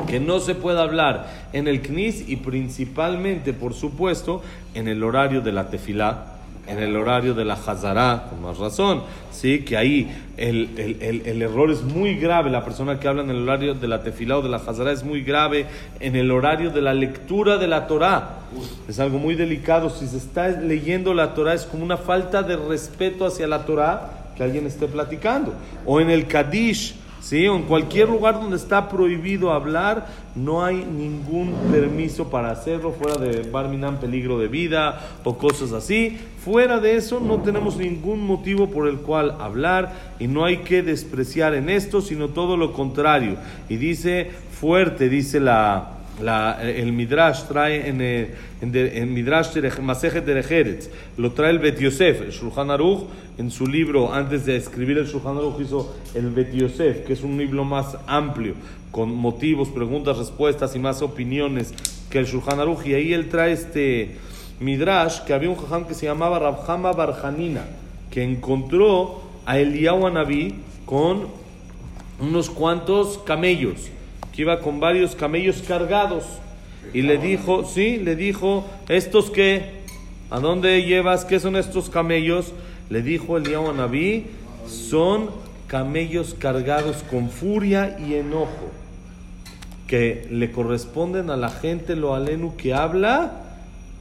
que 0.06 0.20
no 0.20 0.40
se 0.40 0.54
puede 0.54 0.78
hablar 0.78 1.26
en 1.54 1.68
el 1.68 1.80
Knis 1.80 2.28
y 2.28 2.36
principalmente, 2.36 3.54
por 3.54 3.72
supuesto, 3.72 4.42
en 4.74 4.88
el 4.88 5.02
horario 5.02 5.40
de 5.40 5.52
la 5.52 5.70
tefilá, 5.70 6.29
en 6.70 6.78
el 6.78 6.96
horario 6.96 7.34
de 7.34 7.44
la 7.44 7.54
Hazara, 7.54 8.26
con 8.30 8.42
más 8.42 8.58
razón, 8.58 9.02
¿sí? 9.32 9.64
que 9.64 9.76
ahí 9.76 10.08
el, 10.36 10.70
el, 10.76 11.02
el, 11.02 11.22
el, 11.26 11.42
error 11.42 11.70
es 11.70 11.82
muy 11.82 12.14
grave, 12.14 12.48
la 12.48 12.64
persona 12.64 13.00
que 13.00 13.08
habla 13.08 13.22
en 13.22 13.30
el 13.30 13.42
horario 13.42 13.74
de 13.74 13.88
la 13.88 14.02
tefilá 14.02 14.38
o 14.38 14.42
de 14.42 14.48
la 14.48 14.58
Hazara 14.58 14.92
es 14.92 15.02
muy 15.02 15.22
grave, 15.22 15.66
en 15.98 16.14
el 16.14 16.30
horario 16.30 16.70
de 16.70 16.80
la 16.80 16.94
lectura 16.94 17.58
de 17.58 17.66
la 17.66 17.88
Torah, 17.88 18.38
es 18.88 19.00
algo 19.00 19.18
muy 19.18 19.34
delicado, 19.34 19.90
si 19.90 20.06
se 20.06 20.18
está 20.18 20.48
leyendo 20.48 21.12
la 21.12 21.34
Torah 21.34 21.54
es 21.54 21.66
como 21.66 21.82
una 21.82 21.96
falta 21.96 22.42
de 22.42 22.56
respeto 22.56 23.26
hacia 23.26 23.48
la 23.48 23.64
Torah 23.64 24.32
que 24.36 24.44
alguien 24.44 24.66
esté 24.66 24.86
platicando, 24.86 25.52
o 25.84 26.00
en 26.00 26.08
el 26.08 26.28
Kadish, 26.28 26.94
¿sí? 27.20 27.44
En 27.44 27.62
cualquier 27.62 28.08
lugar 28.08 28.34
donde 28.34 28.56
está 28.56 28.88
prohibido 28.88 29.52
hablar, 29.52 30.08
no 30.34 30.64
hay 30.64 30.76
ningún 30.76 31.52
permiso 31.70 32.30
para 32.30 32.50
hacerlo, 32.50 32.92
fuera 32.92 33.16
de 33.16 33.48
Barminan, 33.50 33.98
peligro 33.98 34.38
de 34.38 34.48
vida 34.48 35.00
o 35.24 35.36
cosas 35.38 35.72
así. 35.72 36.18
Fuera 36.44 36.80
de 36.80 36.96
eso, 36.96 37.20
no 37.20 37.42
tenemos 37.42 37.76
ningún 37.76 38.26
motivo 38.26 38.70
por 38.70 38.88
el 38.88 38.98
cual 38.98 39.36
hablar 39.40 40.14
y 40.18 40.26
no 40.26 40.44
hay 40.44 40.58
que 40.58 40.82
despreciar 40.82 41.54
en 41.54 41.68
esto, 41.68 42.00
sino 42.00 42.28
todo 42.28 42.56
lo 42.56 42.72
contrario. 42.72 43.36
Y 43.68 43.76
dice 43.76 44.30
fuerte, 44.58 45.08
dice 45.08 45.40
la 45.40 45.99
el 46.20 46.92
Midrash 46.92 47.44
trae 47.44 47.88
en 47.88 48.00
el, 48.00 48.34
en, 48.60 49.14
Midrash 49.14 49.56
Masejet 49.80 50.28
Erejeretz, 50.28 50.90
lo 51.16 51.32
trae 51.32 51.50
el 51.50 51.58
Bet 51.58 51.78
Yosef, 51.78 52.22
el 52.22 52.30
Shulchan 52.30 52.70
Aruch, 52.70 53.04
en 53.38 53.50
su 53.50 53.66
libro, 53.66 54.12
antes 54.12 54.44
de 54.46 54.56
escribir 54.56 54.98
el 54.98 55.06
Shulchan 55.06 55.36
Aruch, 55.36 55.60
hizo 55.60 55.94
el 56.14 56.30
Bet 56.30 56.52
Yosef, 56.52 57.06
que 57.06 57.14
es 57.14 57.22
un 57.22 57.38
libro 57.38 57.64
más 57.64 57.96
amplio, 58.06 58.54
con 58.90 59.14
motivos, 59.14 59.68
preguntas, 59.68 60.18
respuestas 60.18 60.74
y 60.76 60.78
más 60.78 61.02
opiniones 61.02 61.72
que 62.10 62.18
el 62.18 62.26
Shulchan 62.26 62.60
Aruch, 62.60 62.86
y 62.86 62.94
ahí 62.94 63.12
él 63.12 63.28
trae 63.28 63.52
este 63.52 64.16
Midrash, 64.60 65.20
que 65.20 65.32
había 65.32 65.48
un 65.48 65.56
jajam 65.56 65.86
que 65.86 65.94
se 65.94 66.06
llamaba 66.06 66.38
Rabhama 66.38 66.92
Barjanina, 66.92 67.64
que 68.10 68.22
encontró 68.22 69.22
a 69.46 69.58
Eliyahu 69.58 70.06
Anabí 70.06 70.56
con 70.84 71.28
unos 72.20 72.50
cuantos 72.50 73.18
camellos 73.18 73.90
que 74.32 74.42
iba 74.42 74.60
con 74.60 74.80
varios 74.80 75.14
camellos 75.14 75.62
cargados. 75.66 76.24
Y 76.92 77.02
le 77.02 77.18
dijo, 77.18 77.64
sí, 77.64 77.98
le 77.98 78.16
dijo, 78.16 78.66
¿estos 78.88 79.30
qué? 79.30 79.80
¿A 80.30 80.40
dónde 80.40 80.82
llevas? 80.82 81.24
¿Qué 81.24 81.40
son 81.40 81.56
estos 81.56 81.90
camellos? 81.90 82.52
Le 82.88 83.02
dijo 83.02 83.36
el 83.36 83.44
Naví, 83.76 84.26
son 84.66 85.30
camellos 85.66 86.34
cargados 86.34 87.04
con 87.10 87.30
furia 87.30 87.96
y 87.98 88.14
enojo, 88.14 88.70
que 89.86 90.26
le 90.30 90.50
corresponden 90.50 91.30
a 91.30 91.36
la 91.36 91.50
gente 91.50 91.94
lo 91.94 92.14
alenu 92.14 92.56
que 92.56 92.74
habla 92.74 93.49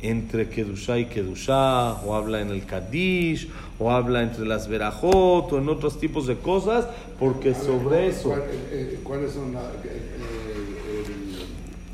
entre 0.02 0.50
Kedushá 0.50 0.98
y 0.98 1.06
Kedushá, 1.06 1.94
o 2.06 2.16
habla 2.16 2.42
en 2.42 2.50
el 2.50 2.66
Kadish, 2.66 3.50
o 3.80 3.92
habla 3.92 4.22
entre 4.22 4.46
las 4.46 4.68
Verajot, 4.68 5.52
o 5.52 5.58
en 5.58 5.70
otros 5.70 6.00
tipos 6.00 6.28
de 6.28 6.38
cosas, 6.38 6.88
porque 7.20 7.54
sobre 7.54 8.08
eso. 8.08 8.36
Eh, 8.36 8.40
eh, 8.72 9.00
¿Cuáles 9.04 9.34
son 9.34 9.54
las.? 9.54 9.64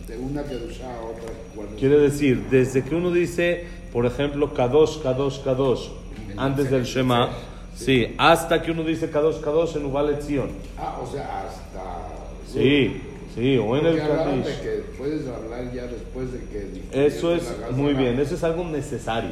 de 0.07 0.17
una 0.17 0.43
Kedushá 0.43 0.95
a 0.95 1.01
otra? 1.01 1.33
Quiere 1.79 1.97
decir, 1.97 2.45
desde 2.49 2.83
que 2.83 2.95
uno 2.95 3.11
dice, 3.11 3.65
por 3.91 4.05
ejemplo, 4.05 4.53
Kadosh, 4.53 5.01
Kadosh, 5.01 5.41
Kadosh, 5.41 5.89
antes 6.37 6.69
del 6.69 6.83
Shema, 6.83 7.31
sí, 7.75 8.13
hasta 8.17 8.61
que 8.61 8.71
uno 8.71 8.83
dice 8.83 9.09
Kadosh, 9.09 9.39
Kadosh 9.41 9.77
en 9.77 10.21
Zion. 10.21 10.49
Ah, 10.77 10.99
o 11.01 11.11
sea, 11.11 11.41
hasta. 11.41 12.15
Sí. 12.51 12.59
Sí, 12.59 13.01
o 13.37 13.75
en 13.75 13.85
el 13.85 13.95
que 13.97 14.83
puedes 14.97 15.27
hablar 15.27 15.71
ya 15.73 15.83
después 15.87 16.31
de 16.31 16.39
que... 16.39 17.05
Eso 17.05 17.35
es 17.35 17.43
muy 17.71 17.93
bien, 17.93 18.17
eso 18.19 18.35
es 18.35 18.43
algo 18.45 18.63
necesario. 18.63 19.31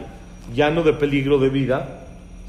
Ya 0.54 0.72
no 0.72 0.84
de 0.84 0.92
peligro 0.92 1.40
de 1.40 1.48
vida, 1.48 2.02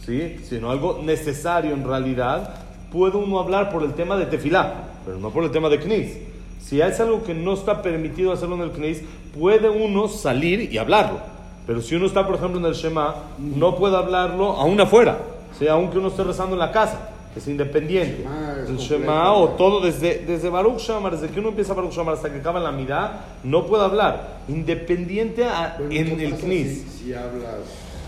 ¿sí? 0.04 0.36
sino 0.42 0.70
algo 0.72 1.00
necesario 1.04 1.72
en 1.72 1.86
realidad. 1.86 2.56
Puede 2.90 3.16
uno 3.16 3.38
hablar 3.38 3.70
por 3.70 3.84
el 3.84 3.94
tema 3.94 4.16
de 4.16 4.26
tefilá, 4.26 4.88
pero 5.04 5.18
no 5.18 5.30
por 5.30 5.44
el 5.44 5.52
tema 5.52 5.68
de 5.68 5.78
knis. 5.78 6.16
Si 6.60 6.80
es 6.80 6.98
algo 6.98 7.22
que 7.22 7.34
no 7.34 7.54
está 7.54 7.82
permitido 7.82 8.32
hacerlo 8.32 8.56
en 8.56 8.62
el 8.62 8.70
knis, 8.72 9.02
puede 9.38 9.68
uno 9.68 10.08
salir 10.08 10.72
y 10.72 10.78
hablarlo. 10.78 11.20
Pero 11.68 11.82
si 11.82 11.94
uno 11.94 12.06
está, 12.06 12.26
por 12.26 12.34
ejemplo, 12.34 12.58
en 12.58 12.66
el 12.66 12.74
Shema, 12.74 13.14
no 13.38 13.76
puede 13.76 13.96
hablarlo 13.96 14.52
aún 14.52 14.80
afuera, 14.80 15.18
sea 15.56 15.74
aunque 15.74 15.98
uno 15.98 16.08
esté 16.08 16.24
rezando 16.24 16.54
en 16.54 16.60
la 16.60 16.72
casa 16.72 17.10
es 17.36 17.48
independiente. 17.48 18.24
El 18.68 18.78
Shema 18.78 19.32
o 19.32 19.50
todo, 19.50 19.80
desde, 19.80 20.18
desde 20.26 20.48
Baruch 20.48 20.78
Shamar, 20.78 21.12
desde 21.12 21.32
que 21.32 21.40
uno 21.40 21.50
empieza 21.50 21.74
Baruch 21.74 21.92
Shamar 21.92 22.14
hasta 22.14 22.32
que 22.32 22.38
acaba 22.38 22.60
la 22.60 22.72
mirada, 22.72 23.26
no 23.44 23.66
puede 23.66 23.84
hablar. 23.84 24.38
Independiente 24.48 25.44
en 25.90 26.20
el 26.20 26.34
Knis. 26.34 26.84
Si, 26.98 27.12
hablas 27.12 27.60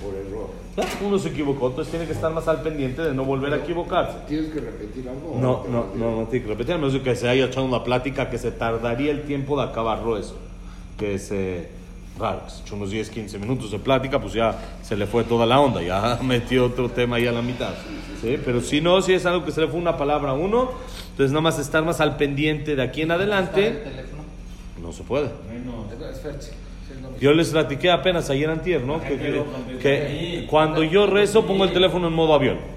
por 0.03 0.15
error. 0.15 0.51
Uno 1.05 1.19
se 1.19 1.31
equivocó, 1.31 1.69
entonces 1.69 1.91
tiene 1.91 2.07
que 2.07 2.13
estar 2.13 2.33
más 2.33 2.47
al 2.49 2.63
pendiente 2.63 3.03
de 3.03 3.15
no 3.15 3.25
volver 3.25 3.53
a 3.55 3.57
equivocarse. 3.57 4.19
¿Tienes 4.29 4.53
que 4.53 4.61
repetir 4.61 5.09
algo? 5.09 5.39
No, 5.41 5.65
no, 5.69 5.87
no, 5.95 6.17
no, 6.21 6.27
tiene 6.29 6.45
que 6.45 6.53
repetir, 6.53 6.75
a 6.75 6.79
menos 6.79 6.95
que 7.01 7.17
se 7.17 7.29
haya 7.29 7.47
echado 7.47 7.65
una 7.65 7.83
plática 7.83 8.29
que 8.29 8.39
se 8.39 8.51
tardaría 8.51 9.11
el 9.11 9.23
tiempo 9.23 9.57
de 9.57 9.69
acabarlo 9.69 10.19
eso. 10.19 10.37
Que 10.99 11.19
se 11.19 11.77
Claro, 12.17 12.41
se 12.49 12.63
echó 12.63 12.77
unos 12.77 12.91
10, 12.91 13.11
15 13.11 13.39
minutos 13.39 13.71
de 13.71 13.79
plática, 13.79 14.19
pues 14.19 14.33
ya 14.33 14.59
se 14.83 14.97
le 14.97 15.07
fue 15.07 15.25
toda 15.25 15.45
la 15.45 15.61
onda, 15.61 15.83
ya 15.83 16.19
metió 16.23 16.67
otro 16.67 16.89
tema 16.89 17.17
ahí 17.17 17.27
a 17.27 17.33
la 17.33 17.43
mitad. 17.43 17.75
¿Sí? 18.27 18.39
Pero 18.45 18.61
si 18.61 18.81
no, 18.81 19.01
si 19.03 19.13
es 19.13 19.25
algo 19.27 19.45
que 19.45 19.53
se 19.53 19.61
le 19.61 19.69
fue 19.69 19.79
una 19.79 19.97
palabra 19.97 20.31
a 20.31 20.35
uno, 20.35 20.71
entonces 21.11 21.31
nada 21.31 21.43
más 21.43 21.59
estar 21.59 21.85
más 21.85 22.01
al 22.01 22.17
pendiente 22.17 22.77
de 22.77 22.83
aquí 22.83 23.03
en 23.03 23.11
adelante. 23.11 23.83
No 24.83 24.93
se 24.93 25.03
puede. 25.03 25.29
Yo 27.21 27.33
les 27.33 27.51
platiqué 27.51 27.91
apenas 27.91 28.29
ayer 28.31 28.51
antier, 28.51 28.83
¿no? 28.83 29.01
Que, 29.01 29.17
que 29.81 30.47
cuando 30.51 30.83
yo 30.83 31.07
rezo 31.07 31.47
pongo 31.47 31.65
el 31.65 31.73
teléfono 31.73 32.09
en 32.09 32.15
modo 32.15 32.35
avión. 32.35 32.76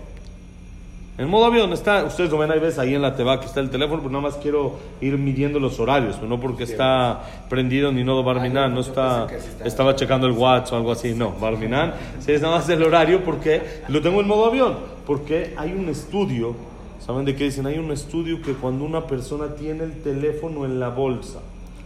En 1.20 1.28
modo 1.28 1.44
avión 1.44 1.74
está, 1.74 2.06
ustedes 2.06 2.32
lo 2.32 2.38
ven 2.38 2.50
ahí, 2.50 2.60
ves 2.62 2.80
ahí 2.80 2.96
en 2.96 3.02
la 3.02 3.14
TV 3.14 3.42
que 3.42 3.48
está 3.48 3.60
el 3.60 3.70
teléfono, 3.70 4.02
pero 4.02 4.10
nada 4.10 4.22
más 4.22 4.36
quiero 4.38 4.78
ir 5.02 5.18
midiendo 5.18 5.60
los 5.60 5.78
horarios, 5.78 6.16
pero 6.16 6.30
no 6.30 6.40
porque 6.40 6.64
está 6.64 7.44
prendido 7.50 7.92
ni 7.92 8.06
no 8.06 8.24
Barminan, 8.24 8.74
no 8.74 8.80
está, 8.80 9.28
estaba 9.66 9.98
checando 9.98 10.28
el 10.28 10.32
watch 10.32 10.72
o 10.72 10.78
algo 10.78 10.94
así, 10.94 11.14
no, 11.14 11.34
Barminan, 11.34 11.94
sí, 12.20 12.32
es 12.32 12.42
nada 12.42 12.56
más 12.56 12.70
el 12.70 12.82
horario 12.82 13.22
porque 13.26 13.82
lo 13.90 14.02
tengo 14.02 14.22
en 14.22 14.30
modo 14.30 14.46
avión, 14.46 14.78
porque 15.06 15.54
hay 15.58 15.74
un 15.74 15.90
estudio, 15.90 16.56
¿saben 17.06 17.26
de 17.26 17.36
qué 17.36 17.44
dicen? 17.44 17.66
Hay 17.66 17.80
un 17.80 17.92
estudio 17.92 18.42
que 18.42 18.54
cuando 18.54 18.86
una 18.86 19.06
persona 19.06 19.56
tiene 19.56 19.84
el 19.84 20.02
teléfono 20.02 20.64
en 20.64 20.80
la 20.80 20.88
bolsa, 20.88 21.40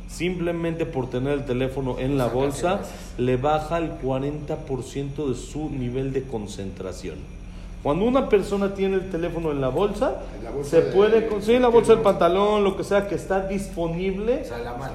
simplemente 0.09 0.85
por 0.85 1.09
tener 1.09 1.33
el 1.33 1.45
teléfono 1.45 1.97
en 1.97 2.19
la 2.19 2.27
bolsa, 2.27 2.81
le 3.17 3.37
baja 3.37 3.79
el 3.79 3.93
40% 3.99 5.27
de 5.27 5.33
su 5.33 5.71
nivel 5.71 6.13
de 6.13 6.21
concentración. 6.21 7.42
Cuando 7.83 8.05
una 8.05 8.29
persona 8.29 8.73
tiene 8.73 8.95
el 8.95 9.09
teléfono 9.09 9.51
en 9.51 9.59
la 9.59 9.67
bolsa, 9.67 10.21
se 10.63 10.81
puede 10.81 11.27
conseguir 11.27 11.59
la 11.59 11.67
bolsa 11.67 11.93
del 11.93 12.01
pantalón, 12.01 12.63
lo 12.63 12.77
que 12.77 12.85
sea 12.85 13.09
que 13.09 13.15
está 13.15 13.45
disponible, 13.45 14.43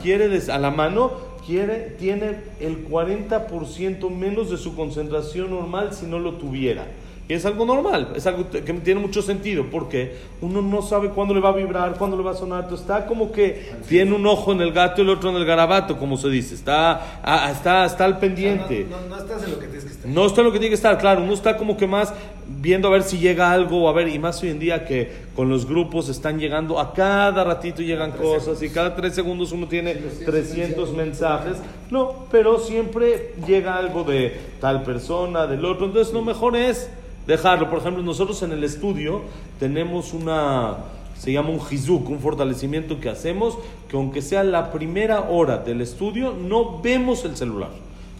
quiere 0.02 0.40
a 0.50 0.58
la 0.58 0.70
mano, 0.70 1.10
quiere 1.46 1.90
tiene 1.98 2.36
el 2.60 2.88
40% 2.88 4.10
menos 4.10 4.50
de 4.50 4.56
su 4.56 4.74
concentración 4.74 5.50
normal 5.50 5.92
si 5.92 6.06
no 6.06 6.18
lo 6.18 6.34
tuviera. 6.34 6.86
Y 7.28 7.34
es 7.34 7.44
algo 7.44 7.66
normal, 7.66 8.14
es 8.16 8.26
algo 8.26 8.48
que 8.48 8.60
tiene 8.60 9.00
mucho 9.00 9.20
sentido, 9.20 9.66
porque 9.70 10.16
uno 10.40 10.62
no 10.62 10.80
sabe 10.80 11.10
cuándo 11.10 11.34
le 11.34 11.40
va 11.40 11.50
a 11.50 11.52
vibrar, 11.52 11.94
cuándo 11.98 12.16
le 12.16 12.22
va 12.22 12.30
a 12.30 12.34
sonar. 12.34 12.62
Entonces 12.62 12.86
está 12.86 13.04
como 13.04 13.32
que 13.32 13.70
tiene 13.86 14.14
un 14.14 14.26
ojo 14.26 14.52
en 14.52 14.62
el 14.62 14.72
gato 14.72 15.02
y 15.02 15.04
el 15.04 15.10
otro 15.10 15.28
en 15.28 15.36
el 15.36 15.44
garabato, 15.44 15.98
como 15.98 16.16
se 16.16 16.30
dice. 16.30 16.54
Está, 16.54 17.20
ah, 17.22 17.50
está, 17.52 17.84
está 17.84 18.06
al 18.06 18.18
pendiente. 18.18 18.86
no, 18.88 19.14
no, 19.14 19.18
estás 19.22 19.44
en 19.44 19.50
lo 19.50 19.58
que 19.58 19.66
tienes 19.66 19.84
que 19.84 19.90
estar. 19.90 20.10
No 20.10 20.24
está 20.24 20.40
en 20.40 20.46
lo 20.46 20.52
que 20.52 20.58
tiene 20.58 20.70
que 20.70 20.76
estar, 20.76 20.96
claro. 20.96 21.22
Uno 21.22 21.34
está 21.34 21.58
como 21.58 21.76
que 21.76 21.86
más 21.86 22.14
viendo 22.48 22.88
a 22.88 22.92
ver 22.92 23.02
si 23.02 23.18
llega 23.18 23.52
algo, 23.52 23.90
a 23.90 23.92
ver, 23.92 24.08
y 24.08 24.18
más 24.18 24.42
hoy 24.42 24.48
en 24.48 24.58
día 24.58 24.86
que 24.86 25.28
con 25.36 25.50
los 25.50 25.66
grupos 25.66 26.08
están 26.08 26.40
llegando, 26.40 26.80
a 26.80 26.94
cada 26.94 27.44
ratito 27.44 27.82
llegan 27.82 28.12
cosas, 28.12 28.62
y 28.62 28.70
cada 28.70 28.96
tres 28.96 29.14
segundos 29.14 29.52
uno 29.52 29.68
tiene 29.68 29.94
300 29.94 30.94
mensajes. 30.94 31.58
No, 31.90 32.26
pero 32.30 32.58
siempre 32.58 33.34
llega 33.46 33.76
algo 33.76 34.02
de 34.04 34.34
tal 34.62 34.82
persona, 34.82 35.46
del 35.46 35.62
otro. 35.66 35.86
Entonces 35.86 36.14
lo 36.14 36.22
mejor 36.22 36.56
es 36.56 36.88
dejarlo. 37.28 37.70
Por 37.70 37.78
ejemplo, 37.78 38.02
nosotros 38.02 38.42
en 38.42 38.50
el 38.50 38.64
estudio 38.64 39.20
tenemos 39.60 40.12
una, 40.14 40.78
se 41.16 41.30
llama 41.30 41.50
un 41.50 41.60
hizuk, 41.70 42.08
un 42.08 42.18
fortalecimiento 42.18 42.98
que 42.98 43.10
hacemos, 43.10 43.56
que 43.88 43.96
aunque 43.96 44.22
sea 44.22 44.42
la 44.42 44.72
primera 44.72 45.20
hora 45.28 45.58
del 45.58 45.82
estudio, 45.82 46.32
no 46.32 46.80
vemos 46.80 47.24
el 47.24 47.36
celular. 47.36 47.70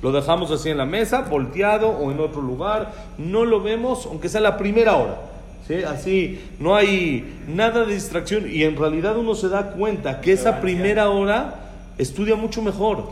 Lo 0.03 0.12
dejamos 0.12 0.53
así 0.53 0.69
en 0.69 0.79
la 0.79 0.85
mesa, 0.85 1.23
volteado 1.23 1.88
o 1.88 2.12
en 2.12 2.21
otro 2.21 2.41
lugar, 2.41 2.93
no 3.17 3.45
lo 3.45 3.61
vemos, 3.61 4.07
aunque 4.07 4.29
sea 4.29 4.41
la 4.41 4.57
primera 4.57 4.95
hora. 4.97 5.17
¿Sí? 5.67 5.83
Así, 5.83 6.41
no 6.61 6.77
hay 6.77 7.41
nada 7.49 7.85
de 7.85 7.95
distracción 7.95 8.49
y 8.50 8.62
en 8.62 8.77
realidad 8.77 9.19
uno 9.19 9.35
se 9.35 9.49
da 9.49 9.73
cuenta 9.73 10.21
que 10.21 10.33
esa 10.33 10.61
primera 10.61 11.11
hora 11.11 11.73
estudia 11.99 12.37
mucho 12.37 12.62
mejor. 12.62 13.05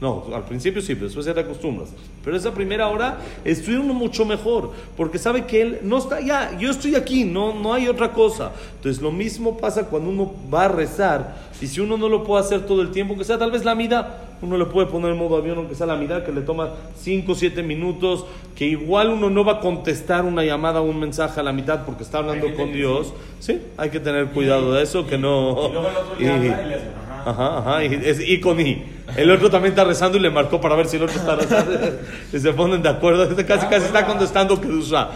No, 0.00 0.24
al 0.34 0.44
principio 0.44 0.80
sí, 0.80 0.94
pero 0.94 1.06
después 1.06 1.26
ya 1.26 1.34
te 1.34 1.40
acostumbras. 1.40 1.90
Pero 2.24 2.34
esa 2.36 2.54
primera 2.54 2.88
hora 2.88 3.18
estudia 3.44 3.80
uno 3.80 3.92
mucho 3.92 4.24
mejor, 4.24 4.70
porque 4.96 5.18
sabe 5.18 5.44
que 5.44 5.60
él 5.60 5.78
no 5.82 5.98
está 5.98 6.20
ya, 6.20 6.56
yo 6.58 6.70
estoy 6.70 6.94
aquí, 6.94 7.24
no, 7.24 7.54
no 7.54 7.74
hay 7.74 7.86
otra 7.86 8.12
cosa. 8.12 8.52
Entonces 8.76 9.02
lo 9.02 9.12
mismo 9.12 9.58
pasa 9.58 9.86
cuando 9.86 10.08
uno 10.08 10.32
va 10.52 10.64
a 10.64 10.68
rezar, 10.68 11.36
y 11.60 11.66
si 11.66 11.80
uno 11.80 11.98
no 11.98 12.08
lo 12.08 12.24
puede 12.24 12.42
hacer 12.42 12.64
todo 12.66 12.80
el 12.80 12.92
tiempo, 12.92 13.14
que 13.18 13.24
sea 13.24 13.36
tal 13.38 13.50
vez 13.50 13.64
la 13.64 13.74
vida 13.74 14.26
uno 14.40 14.56
le 14.56 14.64
puede 14.64 14.86
poner 14.86 15.10
en 15.10 15.18
modo 15.18 15.36
avión, 15.36 15.58
aunque 15.58 15.74
sea 15.74 15.86
la 15.86 15.96
mitad, 15.96 16.22
que 16.24 16.32
le 16.32 16.40
toma 16.40 16.70
5 16.96 17.32
o 17.32 17.34
7 17.34 17.62
minutos, 17.62 18.24
que 18.56 18.64
igual 18.64 19.10
uno 19.10 19.28
no 19.28 19.44
va 19.44 19.52
a 19.54 19.60
contestar 19.60 20.24
una 20.24 20.42
llamada 20.42 20.80
o 20.80 20.84
un 20.84 20.98
mensaje 20.98 21.40
a 21.40 21.42
la 21.42 21.52
mitad 21.52 21.84
porque 21.84 22.04
está 22.04 22.18
hablando 22.18 22.54
con 22.54 22.72
Dios. 22.72 23.12
Sí, 23.38 23.60
hay 23.76 23.90
que 23.90 24.00
tener 24.00 24.28
cuidado 24.28 24.72
de 24.72 24.82
eso, 24.82 25.06
que 25.06 25.18
no... 25.18 25.50
Y 25.68 25.72
luego 25.72 25.88
el 25.88 25.96
otro 25.96 26.14
y- 26.18 26.24
y 26.24 26.54
ajá. 27.24 27.58
Ajá, 27.58 27.82
es 27.82 28.20
I 28.20 28.40
con 28.40 28.60
I. 28.60 28.82
El 29.16 29.30
otro 29.30 29.50
también 29.50 29.72
está 29.72 29.84
rezando 29.84 30.18
y 30.18 30.20
le 30.20 30.30
marcó 30.30 30.60
para 30.60 30.76
ver 30.76 30.86
si 30.86 30.96
el 30.96 31.02
otro 31.02 31.16
está 31.16 31.36
rezando. 31.36 31.72
y 32.32 32.38
se 32.38 32.52
ponen 32.52 32.82
de 32.82 32.88
acuerdo. 32.88 33.24
Este 33.24 33.44
casi 33.44 33.66
casi 33.66 33.86
está 33.86 34.06
contestando 34.06 34.60
Kedusha. 34.60 35.10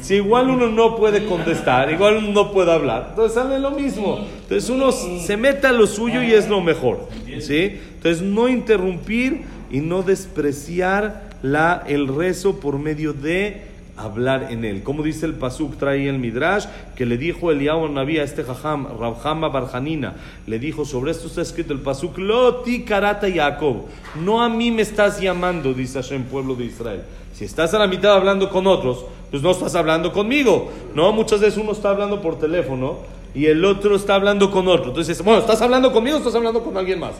Si 0.00 0.14
igual 0.16 0.50
uno 0.50 0.68
no 0.68 0.96
puede 0.96 1.24
contestar, 1.26 1.90
igual 1.92 2.16
uno 2.18 2.32
no 2.32 2.52
puede 2.52 2.72
hablar, 2.72 3.08
entonces 3.10 3.34
sale 3.34 3.58
lo 3.58 3.70
mismo. 3.70 4.26
Entonces 4.42 4.68
uno 4.70 4.92
se 4.92 5.36
mete 5.36 5.66
a 5.66 5.72
lo 5.72 5.86
suyo 5.86 6.22
y 6.22 6.32
es 6.32 6.48
lo 6.48 6.60
mejor. 6.60 7.08
¿sí? 7.40 7.80
Entonces 7.94 8.22
no 8.22 8.48
interrumpir 8.48 9.42
y 9.70 9.80
no 9.80 10.02
despreciar 10.02 11.30
la, 11.42 11.84
el 11.86 12.08
rezo 12.08 12.60
por 12.60 12.78
medio 12.78 13.12
de 13.12 13.75
hablar 13.96 14.48
en 14.50 14.64
él. 14.64 14.82
Como 14.82 15.02
dice 15.02 15.26
el 15.26 15.34
Pasuk, 15.34 15.76
trae 15.76 16.08
el 16.08 16.18
Midrash, 16.18 16.66
que 16.94 17.06
le 17.06 17.16
dijo 17.16 17.50
Eliyahu 17.50 17.88
Naví 17.88 18.18
a 18.18 18.24
este 18.24 18.44
Jajam, 18.44 18.86
Rabjama 18.98 19.48
Barjanina, 19.48 20.14
le 20.46 20.58
dijo, 20.58 20.84
sobre 20.84 21.10
esto 21.10 21.28
está 21.28 21.42
escrito 21.42 21.72
el 21.72 21.80
Pasuk, 21.80 22.18
Lo 22.18 22.56
ti 22.56 22.84
karata 22.84 23.26
Jacob, 23.30 23.86
no 24.22 24.42
a 24.42 24.48
mí 24.48 24.70
me 24.70 24.82
estás 24.82 25.20
llamando, 25.20 25.72
dice 25.74 26.02
Hashem, 26.02 26.24
pueblo 26.24 26.54
de 26.54 26.66
Israel. 26.66 27.02
Si 27.32 27.44
estás 27.44 27.74
a 27.74 27.78
la 27.78 27.86
mitad 27.86 28.14
hablando 28.14 28.48
con 28.48 28.66
otros, 28.66 29.04
pues 29.30 29.42
no 29.42 29.50
estás 29.50 29.74
hablando 29.74 30.10
conmigo. 30.10 30.72
No, 30.94 31.12
muchas 31.12 31.40
veces 31.40 31.58
uno 31.58 31.72
está 31.72 31.90
hablando 31.90 32.22
por 32.22 32.38
teléfono 32.38 33.15
y 33.36 33.46
el 33.46 33.62
otro 33.66 33.96
está 33.96 34.14
hablando 34.14 34.50
con 34.50 34.66
otro. 34.66 34.88
Entonces, 34.88 35.22
bueno, 35.22 35.40
¿estás 35.40 35.60
hablando 35.60 35.92
conmigo 35.92 36.16
o 36.16 36.20
estás 36.20 36.34
hablando 36.34 36.64
con 36.64 36.74
alguien 36.78 36.98
más? 36.98 37.12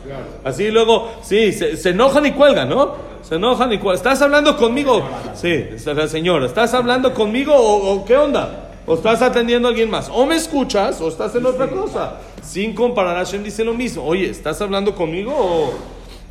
Así 0.43 0.71
luego, 0.71 1.11
sí, 1.23 1.53
se, 1.53 1.77
se 1.77 1.91
enojan 1.91 2.25
y 2.25 2.33
cuelgan, 2.33 2.71
¿no? 2.71 2.95
Se 3.21 3.35
enojan 3.35 3.71
y 3.75 3.77
cuelgan. 3.77 3.97
¿Estás 3.97 4.23
hablando 4.23 4.57
conmigo? 4.57 5.03
Sí, 5.35 5.67
la 5.85 6.09
señora, 6.09 6.47
¿estás 6.47 6.73
hablando 6.73 7.13
conmigo 7.13 7.55
o, 7.55 7.93
o 7.93 8.05
qué 8.07 8.17
onda? 8.17 8.71
¿O 8.87 8.95
estás 8.95 9.21
atendiendo 9.21 9.69
a 9.69 9.71
alguien 9.73 9.91
más? 9.91 10.09
O 10.11 10.25
me 10.25 10.37
escuchas 10.37 11.03
o 11.03 11.09
estás 11.09 11.35
en 11.35 11.45
otra 11.45 11.69
cosa. 11.69 12.15
Sin 12.43 12.75
comparar, 12.75 13.17
Hashem 13.17 13.43
dice 13.43 13.63
lo 13.63 13.75
mismo. 13.75 14.03
Oye, 14.03 14.31
¿estás 14.31 14.59
hablando 14.63 14.95
conmigo 14.95 15.35
o 15.37 15.75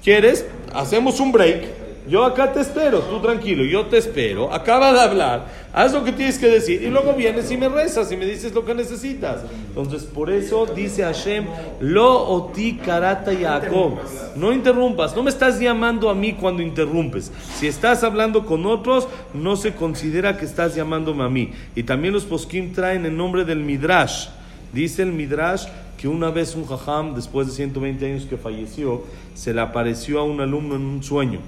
quieres? 0.04 0.48
Hacemos 0.74 1.20
un 1.20 1.32
break. 1.32 1.85
Yo 2.08 2.24
acá 2.24 2.54
te 2.54 2.60
espero, 2.60 3.00
tú 3.00 3.20
tranquilo, 3.20 3.64
yo 3.64 3.88
te 3.88 3.98
espero. 3.98 4.54
Acaba 4.54 4.94
de 4.94 5.00
hablar, 5.00 5.48
haz 5.74 5.92
lo 5.92 6.04
que 6.04 6.12
tienes 6.12 6.38
que 6.38 6.48
decir 6.48 6.84
y 6.84 6.88
luego 6.88 7.14
vienes 7.14 7.50
y 7.50 7.58
me 7.58 7.68
rezas 7.68 8.12
y 8.12 8.18
me 8.18 8.26
dices 8.26 8.54
lo 8.54 8.64
que 8.64 8.76
necesitas. 8.76 9.42
Entonces, 9.70 10.04
por 10.04 10.30
eso 10.30 10.68
dice 10.68 11.04
Hashem, 11.04 11.46
lo 11.80 12.30
oti 12.30 12.74
karata 12.74 13.34
Yaakov. 13.34 13.98
No 14.36 14.54
interrumpas, 14.54 15.16
no 15.16 15.24
me 15.24 15.32
estás 15.32 15.60
llamando 15.60 16.10
a 16.10 16.14
mí 16.14 16.34
cuando 16.34 16.62
interrumpes. 16.62 17.32
Si 17.56 17.66
estás 17.66 18.04
hablando 18.04 18.46
con 18.46 18.68
otros, 18.68 19.08
no 19.34 19.56
se 19.56 19.74
considera 19.74 20.38
que 20.38 20.46
estás 20.46 20.76
llamándome 20.76 21.24
a 21.24 21.30
mí. 21.30 21.54
Y 21.76 21.84
también 21.84 22.14
los 22.14 22.26
poskim 22.26 22.72
traen 22.72 23.06
el 23.08 23.18
nombre 23.18 23.46
del 23.46 23.60
Midrash. 23.60 24.28
Dice 24.74 25.02
el 25.02 25.12
Midrash 25.12 25.66
que 25.98 26.08
una 26.08 26.30
vez 26.30 26.54
un 26.54 26.68
jajam, 26.68 27.16
después 27.16 27.48
de 27.48 27.54
120 27.54 28.06
años 28.06 28.26
que 28.26 28.38
falleció, 28.38 29.04
se 29.34 29.56
le 29.56 29.62
apareció 29.62 30.20
a 30.20 30.24
un 30.24 30.40
alumno 30.40 30.76
en 30.76 30.84
un 30.84 31.02
sueño 31.02 31.40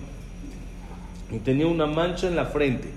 y 1.31 1.39
tenía 1.39 1.67
una 1.67 1.86
mancha 1.86 2.27
en 2.27 2.36
la 2.36 2.46
frente. 2.46 2.89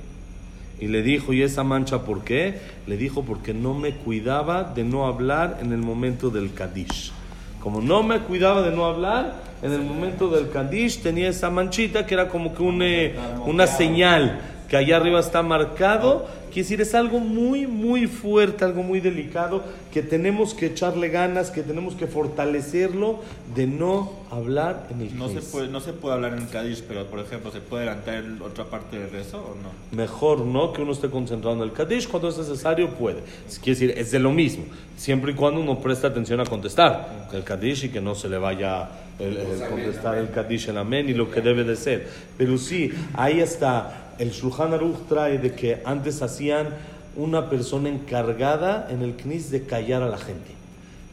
Y 0.81 0.89
le 0.89 1.03
dijo, 1.03 1.33
¿y 1.33 1.43
esa 1.43 1.63
mancha 1.63 2.05
por 2.05 2.25
qué? 2.25 2.59
Le 2.87 2.97
dijo, 2.97 3.23
porque 3.23 3.53
no 3.53 3.75
me 3.75 3.93
cuidaba 3.93 4.65
de 4.65 4.83
no 4.83 5.07
hablar 5.07 5.59
en 5.61 5.73
el 5.73 5.79
momento 5.79 6.31
del 6.31 6.55
Kadish. 6.55 7.13
Como 7.61 7.83
no 7.83 8.03
me 8.03 8.21
cuidaba 8.21 8.63
de 8.63 8.75
no 8.75 8.87
hablar, 8.87 9.35
en 9.63 9.73
el 9.73 9.83
momento 9.83 10.29
del 10.29 10.49
Kadish 10.49 11.03
tenía 11.03 11.29
esa 11.29 11.51
manchita 11.51 12.07
que 12.07 12.15
era 12.15 12.29
como 12.29 12.55
que 12.55 12.63
un, 12.63 12.81
eh, 12.83 13.15
una 13.45 13.67
señal 13.67 14.41
que 14.71 14.77
allá 14.77 14.97
arriba 14.97 15.19
está 15.21 15.43
marcado. 15.43 16.27
Quiere 16.51 16.63
decir, 16.63 16.81
es 16.81 16.95
algo 16.97 17.21
muy, 17.21 17.67
muy 17.69 18.07
fuerte, 18.09 18.65
algo 18.65 18.83
muy 18.83 18.99
delicado, 19.01 19.63
que 19.93 20.03
tenemos 20.03 20.53
que 20.55 20.67
echarle 20.67 21.09
ganas, 21.09 21.51
que 21.53 21.63
tenemos 21.63 21.95
que 21.95 22.09
fortalecerlo 22.09 23.21
de 23.55 23.67
no 23.69 24.13
hablar 24.33 24.87
en 24.91 25.01
el 25.03 25.17
No 25.17 25.29
se, 25.29 25.41
puede, 25.43 25.69
no 25.69 25.81
se 25.81 25.93
puede 25.93 26.15
hablar 26.17 26.33
en 26.33 26.41
el 26.43 26.49
Kadish, 26.49 26.83
pero 26.89 27.07
por 27.07 27.21
ejemplo, 27.21 27.51
¿se 27.53 27.61
puede 27.61 27.85
adelantar 27.89 28.15
el- 28.15 28.43
otra 28.43 28.65
parte 28.65 28.99
del 28.99 29.11
rezo 29.11 29.39
o 29.39 29.55
no? 29.63 29.97
Mejor 29.97 30.41
no 30.41 30.73
que 30.73 30.83
uno 30.83 30.93
esté 30.93 31.09
concentrado 31.09 31.57
en 31.57 31.63
el 31.63 31.73
Kadish, 31.73 32.09
cuando 32.09 32.29
es 32.29 32.39
necesario 32.39 32.91
puede. 32.91 33.21
Es- 33.49 33.59
Quiere 33.61 33.79
decir, 33.79 33.95
es 33.99 34.11
de 34.11 34.19
lo 34.19 34.33
mismo, 34.33 34.65
siempre 34.97 35.33
y 35.33 35.35
cuando 35.35 35.61
uno 35.61 35.79
presta 35.81 36.09
atención 36.09 36.41
a 36.41 36.47
contestar 36.47 37.29
el 37.33 37.45
Kadish 37.45 37.85
y 37.85 37.89
que 37.91 38.01
no 38.01 38.15
se 38.17 38.29
le 38.29 38.39
vaya 38.39 38.89
el, 39.21 39.37
el 39.37 39.69
contestar 39.69 40.17
el 40.19 40.31
Kadish, 40.31 40.69
el 40.69 40.79
Amén 40.79 41.09
y 41.09 41.15
lo 41.15 41.31
que 41.31 41.41
debe 41.41 41.63
de 41.65 41.77
ser. 41.77 42.09
Pero 42.39 42.57
sí, 42.59 42.91
ahí 43.15 43.39
está, 43.41 44.00
el 44.21 44.33
Shulchan 44.33 44.75
Aruch 44.75 45.09
trae 45.09 45.39
de 45.39 45.55
que 45.55 45.81
antes 45.85 46.21
hacían 46.21 46.69
una 47.17 47.49
persona 47.49 47.89
encargada 47.89 48.87
en 48.91 49.03
el 49.03 49.17
Knis 49.17 49.51
de 49.51 49.65
callar 49.65 50.03
a 50.03 50.09
la 50.09 50.19
gente. 50.19 50.51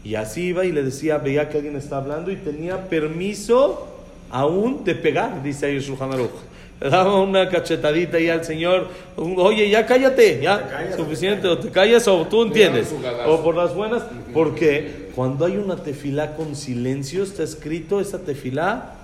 Y 0.03 0.15
así 0.15 0.47
iba 0.47 0.65
y 0.65 0.73
le 0.73 0.83
decía, 0.83 1.17
veía 1.17 1.49
que 1.49 1.57
alguien 1.57 1.77
está 1.77 1.97
hablando 1.97 2.31
y 2.31 2.35
tenía 2.35 2.89
permiso 2.89 3.87
aún 4.29 4.83
de 4.83 4.93
pegar, 4.93 5.41
dice 5.41 5.67
ahí 5.67 5.77
el 5.77 5.81
Shulchan 5.81 6.13
Aruch. 6.13 6.31
Le 6.81 6.89
daba 6.89 7.19
una 7.21 7.49
cachetadita 7.49 8.17
ahí 8.17 8.29
al 8.29 8.43
Señor, 8.43 8.89
oye, 9.15 9.69
ya 9.69 9.85
cállate, 9.85 10.41
ya, 10.41 10.93
suficiente, 10.95 11.47
o 11.47 11.57
te 11.57 11.71
callas 11.71 12.07
o 12.09 12.27
tú 12.27 12.43
entiendes, 12.43 12.93
o 13.25 13.41
por 13.41 13.55
las 13.55 13.73
buenas, 13.73 14.03
porque 14.33 15.09
cuando 15.15 15.45
hay 15.45 15.55
una 15.55 15.77
tefilá 15.77 16.35
con 16.35 16.55
silencio, 16.55 17.23
está 17.23 17.41
escrito, 17.43 18.01
esa 18.01 18.19
tefilá 18.19 18.96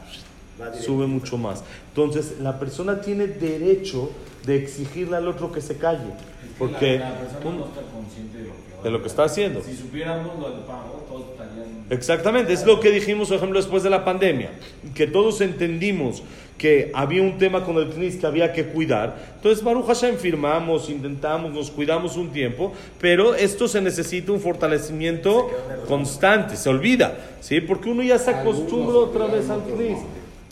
sube 0.80 1.08
mucho 1.08 1.38
más. 1.38 1.64
Entonces, 1.90 2.36
la 2.42 2.60
persona 2.60 3.02
tiene 3.02 3.28
derecho 3.28 4.10
de 4.46 4.58
exigirle 4.58 5.18
al 5.18 5.28
otro 5.28 5.52
que 5.52 5.62
se 5.62 5.78
calle, 5.78 6.12
porque 6.60 7.00
la, 7.00 7.10
la 7.12 7.20
persona 7.20 7.46
un- 7.50 7.58
no 7.60 7.66
está 7.68 7.82
consciente 7.82 8.38
de 8.40 8.44
lo 8.46 8.52
que, 8.52 8.84
de 8.84 8.92
lo 8.92 9.02
que 9.02 9.08
está 9.08 9.24
haciendo. 9.24 9.62
Si 9.62 9.76
supiéramos 9.76 10.38
lo 10.40 10.50
del 10.52 10.60
pago, 10.62 11.06
todos 11.10 11.26
estarían. 11.32 11.86
Exactamente, 11.90 12.54
es 12.54 12.66
lo 12.66 12.80
que 12.80 12.92
dijimos, 12.92 13.28
por 13.30 13.38
ejemplo, 13.38 13.60
después 13.60 13.84
de 13.84 13.90
la 13.90 14.04
pandemia, 14.04 14.52
que 14.94 15.08
todos 15.08 15.40
entendimos 15.42 16.24
que 16.58 16.92
había 16.94 17.22
un 17.22 17.38
tema 17.38 17.66
con 17.66 17.76
el 17.78 17.90
CNIS 17.92 18.18
que 18.18 18.26
había 18.28 18.54
que 18.54 18.66
cuidar. 18.66 19.34
Entonces, 19.36 19.64
Baruch 19.64 19.86
Hashem 19.88 20.16
firmamos, 20.18 20.90
intentamos, 20.90 21.52
nos 21.52 21.72
cuidamos 21.72 22.16
un 22.16 22.30
tiempo, 22.32 22.72
pero 23.02 23.34
esto 23.36 23.68
se 23.68 23.82
necesita 23.82 24.32
un 24.32 24.40
fortalecimiento 24.40 25.50
constante, 25.88 26.56
se 26.56 26.70
olvida, 26.70 27.18
¿sí? 27.42 27.60
Porque 27.60 27.90
uno 27.90 28.04
ya 28.04 28.18
se 28.20 28.32
acostumbra 28.32 28.96
otra 28.98 29.26
vez 29.28 29.50
al 29.50 29.64
CNIS. 29.64 29.98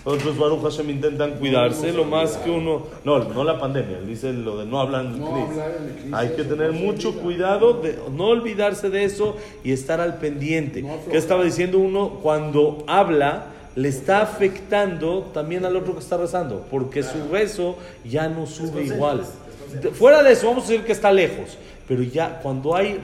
Otros 0.03 0.35
Baruch 0.37 0.63
Hashem 0.63 0.89
intentan 0.89 1.33
cuidarse 1.33 1.93
lo 1.93 2.05
más 2.05 2.37
que 2.37 2.49
uno... 2.49 2.87
No, 3.03 3.19
no 3.19 3.43
la 3.43 3.59
pandemia, 3.59 3.99
dice 4.01 4.33
lo 4.33 4.57
de 4.57 4.65
no 4.65 4.79
hablar 4.79 5.05
en 5.05 5.13
CNIS, 5.13 6.13
Hay 6.13 6.29
que 6.29 6.43
tener 6.43 6.71
mucho 6.71 7.13
cuidado 7.19 7.73
de 7.73 7.99
no 8.11 8.29
olvidarse 8.29 8.89
de 8.89 9.03
eso 9.03 9.37
y 9.63 9.71
estar 9.71 10.01
al 10.01 10.17
pendiente. 10.17 10.81
No 10.81 10.97
¿Qué 11.09 11.17
estaba 11.17 11.43
diciendo 11.43 11.77
uno? 11.77 12.19
Cuando 12.21 12.83
habla, 12.87 13.45
le 13.75 13.89
está 13.89 14.21
afectando 14.21 15.29
también 15.33 15.65
al 15.65 15.75
otro 15.75 15.93
que 15.93 15.99
está 15.99 16.17
rezando, 16.17 16.65
porque 16.69 17.03
su 17.03 17.29
rezo 17.31 17.77
ya 18.03 18.27
no 18.27 18.45
sube 18.47 18.83
igual. 18.83 19.23
Fuera 19.93 20.23
de 20.23 20.33
eso, 20.33 20.47
vamos 20.47 20.65
a 20.65 20.71
decir 20.71 20.85
que 20.85 20.91
está 20.91 21.11
lejos, 21.11 21.57
pero 21.87 22.03
ya 22.03 22.39
cuando 22.41 22.75
hay, 22.75 22.99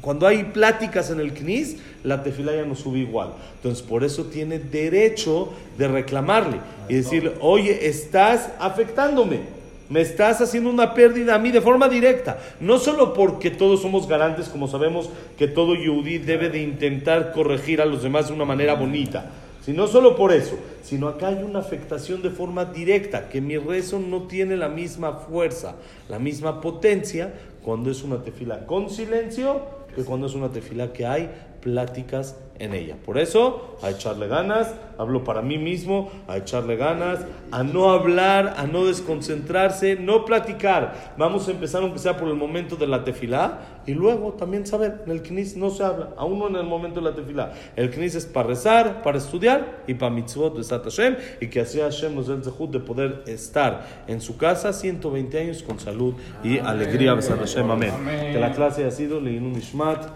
cuando 0.00 0.26
hay 0.26 0.44
pláticas 0.44 1.10
en 1.10 1.20
el 1.20 1.32
CNIS, 1.32 1.76
la 2.04 2.22
tefila 2.22 2.54
ya 2.54 2.64
no 2.64 2.74
sube 2.74 3.00
igual. 3.00 3.30
Entonces, 3.56 3.82
por 3.82 4.04
eso 4.04 4.24
tiene 4.24 4.58
derecho 4.58 5.52
de 5.76 5.88
reclamarle 5.88 6.58
y 6.88 6.94
decirle, 6.94 7.34
oye, 7.40 7.86
estás 7.86 8.50
afectándome. 8.58 9.60
Me 9.90 10.00
estás 10.00 10.40
haciendo 10.40 10.70
una 10.70 10.94
pérdida 10.94 11.34
a 11.34 11.38
mí 11.38 11.50
de 11.50 11.60
forma 11.60 11.88
directa. 11.88 12.38
No 12.60 12.78
solo 12.78 13.12
porque 13.12 13.50
todos 13.50 13.82
somos 13.82 14.06
garantes, 14.06 14.48
como 14.48 14.68
sabemos 14.68 15.10
que 15.36 15.48
todo 15.48 15.74
yudí 15.74 16.18
debe 16.18 16.48
de 16.48 16.62
intentar 16.62 17.32
corregir 17.32 17.80
a 17.82 17.86
los 17.86 18.02
demás 18.02 18.28
de 18.28 18.34
una 18.34 18.44
manera 18.44 18.74
bonita. 18.74 19.32
Sino 19.64 19.88
solo 19.88 20.16
por 20.16 20.32
eso, 20.32 20.56
sino 20.82 21.08
acá 21.08 21.28
hay 21.28 21.42
una 21.42 21.58
afectación 21.58 22.22
de 22.22 22.30
forma 22.30 22.64
directa, 22.64 23.28
que 23.28 23.40
mi 23.40 23.58
rezo 23.58 23.98
no 23.98 24.22
tiene 24.22 24.56
la 24.56 24.68
misma 24.68 25.12
fuerza, 25.12 25.74
la 26.08 26.18
misma 26.18 26.60
potencia 26.60 27.34
cuando 27.62 27.90
es 27.90 28.02
una 28.02 28.22
tefila 28.22 28.66
con 28.66 28.88
silencio 28.88 29.79
que 29.94 30.04
cuando 30.04 30.26
es 30.26 30.34
una 30.34 30.50
tefila 30.50 30.92
que 30.92 31.06
hay 31.06 31.30
pláticas 31.60 32.36
en 32.60 32.74
ella. 32.74 32.96
Por 33.04 33.18
eso, 33.18 33.78
a 33.82 33.90
echarle 33.90 34.28
ganas, 34.28 34.74
hablo 34.98 35.24
para 35.24 35.40
mí 35.40 35.56
mismo, 35.56 36.10
a 36.28 36.36
echarle 36.36 36.76
ganas, 36.76 37.20
a 37.50 37.62
no 37.62 37.90
hablar, 37.90 38.54
a 38.58 38.66
no 38.66 38.84
desconcentrarse, 38.84 39.96
no 39.96 40.26
platicar. 40.26 41.14
Vamos 41.16 41.48
a 41.48 41.52
empezar 41.52 41.82
aunque 41.82 41.98
sea 41.98 42.18
por 42.18 42.28
el 42.28 42.34
momento 42.34 42.76
de 42.76 42.86
la 42.86 43.02
tefilá 43.02 43.80
y 43.86 43.94
luego 43.94 44.34
también 44.34 44.66
saber, 44.66 45.02
en 45.06 45.10
el 45.10 45.22
knis 45.22 45.56
no 45.56 45.70
se 45.70 45.82
habla, 45.82 46.10
aún 46.18 46.38
no 46.38 46.48
en 46.48 46.56
el 46.56 46.66
momento 46.66 47.00
de 47.00 47.10
la 47.10 47.16
tefilá. 47.16 47.52
El 47.76 47.90
knis 47.90 48.14
es 48.14 48.26
para 48.26 48.48
rezar, 48.48 49.02
para 49.02 49.16
estudiar 49.16 49.82
y 49.86 49.94
para 49.94 50.10
mitzvot 50.10 50.56
de 50.56 50.62
Hashem 50.62 51.16
y 51.40 51.48
que 51.48 51.60
así 51.60 51.80
Hashem 51.80 52.14
nos 52.14 52.28
dé 52.28 52.34
el 52.34 52.44
zehut 52.44 52.70
de 52.70 52.80
poder 52.80 53.22
estar 53.26 54.04
en 54.06 54.20
su 54.20 54.36
casa 54.36 54.74
120 54.74 55.40
años 55.40 55.62
con 55.62 55.80
salud 55.80 56.14
y 56.44 56.58
alegría. 56.58 57.14
Besat 57.14 57.38
Hashem. 57.38 57.70
Amén. 57.70 57.92
Que 58.32 58.38
la 58.38 58.52
clase 58.52 58.84
ha 58.84 58.90
sido 58.90 59.18
Leinun 59.18 59.56
Ishmat. 59.56 60.10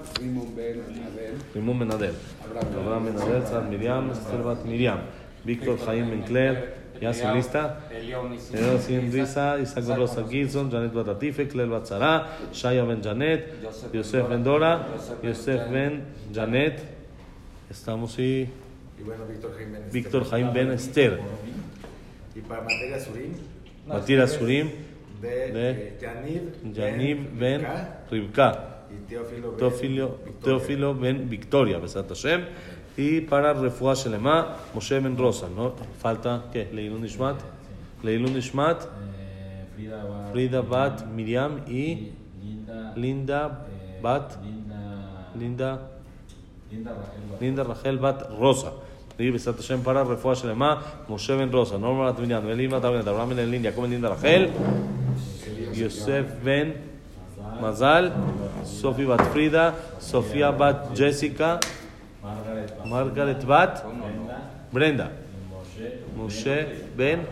Rimón 1.55 1.79
Benadel. 1.79 2.15
Abraham. 2.45 3.05
Benadel, 3.05 3.47
Sar 3.47 3.63
Miriam, 3.65 4.11
Esther 4.11 4.43
Bat 4.43 4.65
Miriam. 4.65 5.01
Víctor 5.45 5.79
Jaime 5.79 6.17
Mencler, 6.17 6.75
ya 7.01 7.13
sin 7.13 7.35
lista. 7.35 7.81
Elio 7.91 8.79
sin 8.81 9.13
risa, 9.13 9.59
Isaac 9.61 9.85
Rosa 9.97 10.27
Gilson, 10.27 10.71
Janet 10.71 10.93
Batatife, 10.93 11.47
Claire 11.49 11.71
Batzara, 11.71 12.29
Shaya 12.53 12.85
Ben 12.85 13.03
Janet, 13.03 13.63
Yosef 13.93 14.29
Ben 14.29 14.43
Dora, 14.43 14.87
Yosef 15.23 15.71
Ben 15.71 16.03
Janet. 16.33 16.81
Estamos 17.71 18.19
y 18.19 18.49
Víctor 19.93 20.25
Jaime 20.31 20.53
Ben 20.53 20.71
Esther, 20.71 21.21
Y 22.35 22.41
para 22.41 22.63
materia 22.63 22.99
Surim. 22.99 23.33
Matira 23.87 24.27
Surim, 24.27 24.71
De, 25.21 25.71
eh. 25.71 25.99
Yanib 26.73 27.39
Ben 27.39 27.67
Rivka 28.11 28.74
Rivka. 28.95 29.05
Y 29.05 29.09
Teófilo 29.09 29.51
Ben. 29.51 29.59
Teófilo, 29.59 30.09
Victoria. 30.25 30.41
Teófilo 30.43 30.95
Ben 30.95 31.29
Victoria, 31.29 31.79
Besat 31.79 32.09
Hashem. 32.09 32.45
Y 32.97 33.21
para 33.23 33.53
Refuah 33.53 33.95
Shelema, 33.95 34.57
Moshe 34.73 34.99
Ben 35.01 35.17
Rosa, 35.17 35.49
¿no? 35.55 35.75
Falta, 35.99 36.45
¿qué? 36.53 36.71
Leilun 36.73 37.03
Nishmat. 37.03 37.41
Leilun 38.03 38.33
Nishmat, 38.35 38.83
Eh, 38.85 39.67
Frida 39.75 40.05
Bat. 40.05 40.33
Frida 40.33 40.61
Bat, 40.61 41.07
Miriam 41.07 41.61
y 41.67 42.13
Linda. 42.43 42.93
Linda 42.97 43.67
eh, 43.69 43.99
Bat, 44.01 44.37
Linda. 44.45 45.35
Linda, 45.37 45.91
Linda 46.71 46.93
Raquel 46.95 47.23
Bat. 47.31 47.41
Linda 47.41 47.65
Rachel 47.65 47.99
Bat 47.99 48.31
Rosa. 48.39 48.73
Y 49.19 49.31
Besat 49.31 49.57
Hashem 49.57 49.83
para 49.83 50.05
Refuah 50.05 50.35
Shelema, 50.35 50.81
Moshe 51.09 51.37
Ben 51.37 51.51
Rosa, 51.51 51.79
Norma 51.79 52.05
Bat 52.11 52.19
Miriam, 52.21 52.49
Elim 52.49 52.71
Bat 52.71 52.85
Abraham, 52.85 53.09
Abraham 53.09 53.37
Ben 53.37 53.51
Linda, 53.51 53.71
Jacob 53.71 53.83
Ben 53.83 53.91
Linda 53.93 54.09
Rachel, 54.11 54.51
Yosef 55.73 56.27
Ben 56.45 56.75
Mazal, 57.61 58.13
Sofi 58.65 59.05
Bat 59.05 59.33
Frida, 59.33 59.75
Sofía 59.99 60.51
Bat 60.51 60.97
Jessica, 60.97 61.61
Margaret 62.85 63.45
Bat. 63.47 63.85
Brenda. 64.73 65.11
Moshe. 66.17 66.67
Ben 66.97 67.27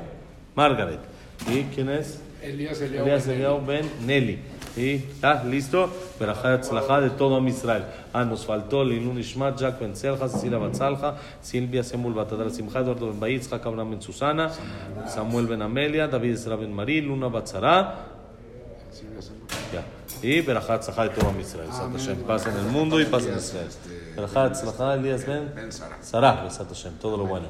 Margaret. 0.54 1.00
¿Y 1.48 1.64
quién 1.74 1.88
es? 1.88 2.20
Elías 2.42 2.80
Elías 2.80 3.26
Ben 3.66 3.88
Nelly. 4.04 4.38
¿Y 4.76 5.04
ya 5.20 5.44
listo? 5.44 5.90
Berajá 6.18 6.58
Tzlajá 6.60 7.00
de 7.00 7.10
todo 7.10 7.36
Am 7.36 7.46
Israel. 7.46 7.84
Ah, 8.12 8.24
nos 8.24 8.46
faltó 8.46 8.82
Lilun 8.82 9.18
Ishmat, 9.18 9.58
Jack 9.58 9.78
Ben 9.78 9.94
Selja, 9.94 10.28
Cecilia 10.28 10.58
Batzalja, 10.58 11.16
Silvia 11.42 11.82
Semul 11.82 12.14
Batadar 12.14 12.50
Simcha, 12.50 12.80
Eduardo 12.80 13.08
Ben 13.08 13.20
Baitz, 13.20 13.52
Abraham 13.52 13.90
Ben 13.90 14.00
Susana, 14.00 14.50
Samuel 15.06 15.46
Ben 15.46 15.60
Amelia, 15.60 16.08
David 16.08 16.32
Ezra 16.32 16.56
Ben 16.56 16.72
Marí, 16.72 17.02
Luna 17.02 17.28
Batzara. 17.28 18.11
Y 20.22 20.40
Berajá 20.40 20.78
Tzlajá 20.78 21.02
de 21.04 21.10
todo 21.10 21.34
Israel. 21.40 21.68
Sat 21.72 21.92
Hashem. 21.92 22.22
Paz 22.22 22.46
en 22.46 22.56
el 22.56 22.66
mundo 22.66 23.00
y 23.00 23.04
paz 23.06 23.26
en 23.26 23.36
Israel. 23.36 23.68
Berajá 24.14 24.52
Tzlajá, 24.52 24.94
Elías 24.94 25.26
Ben 25.26 25.52
Ben 25.54 25.72
Sara. 25.72 25.98
Sarah, 26.00 26.44
Besat 26.44 26.68
Hashem. 26.68 26.94
Todo 26.98 27.16
lo 27.16 27.26
bueno. 27.26 27.48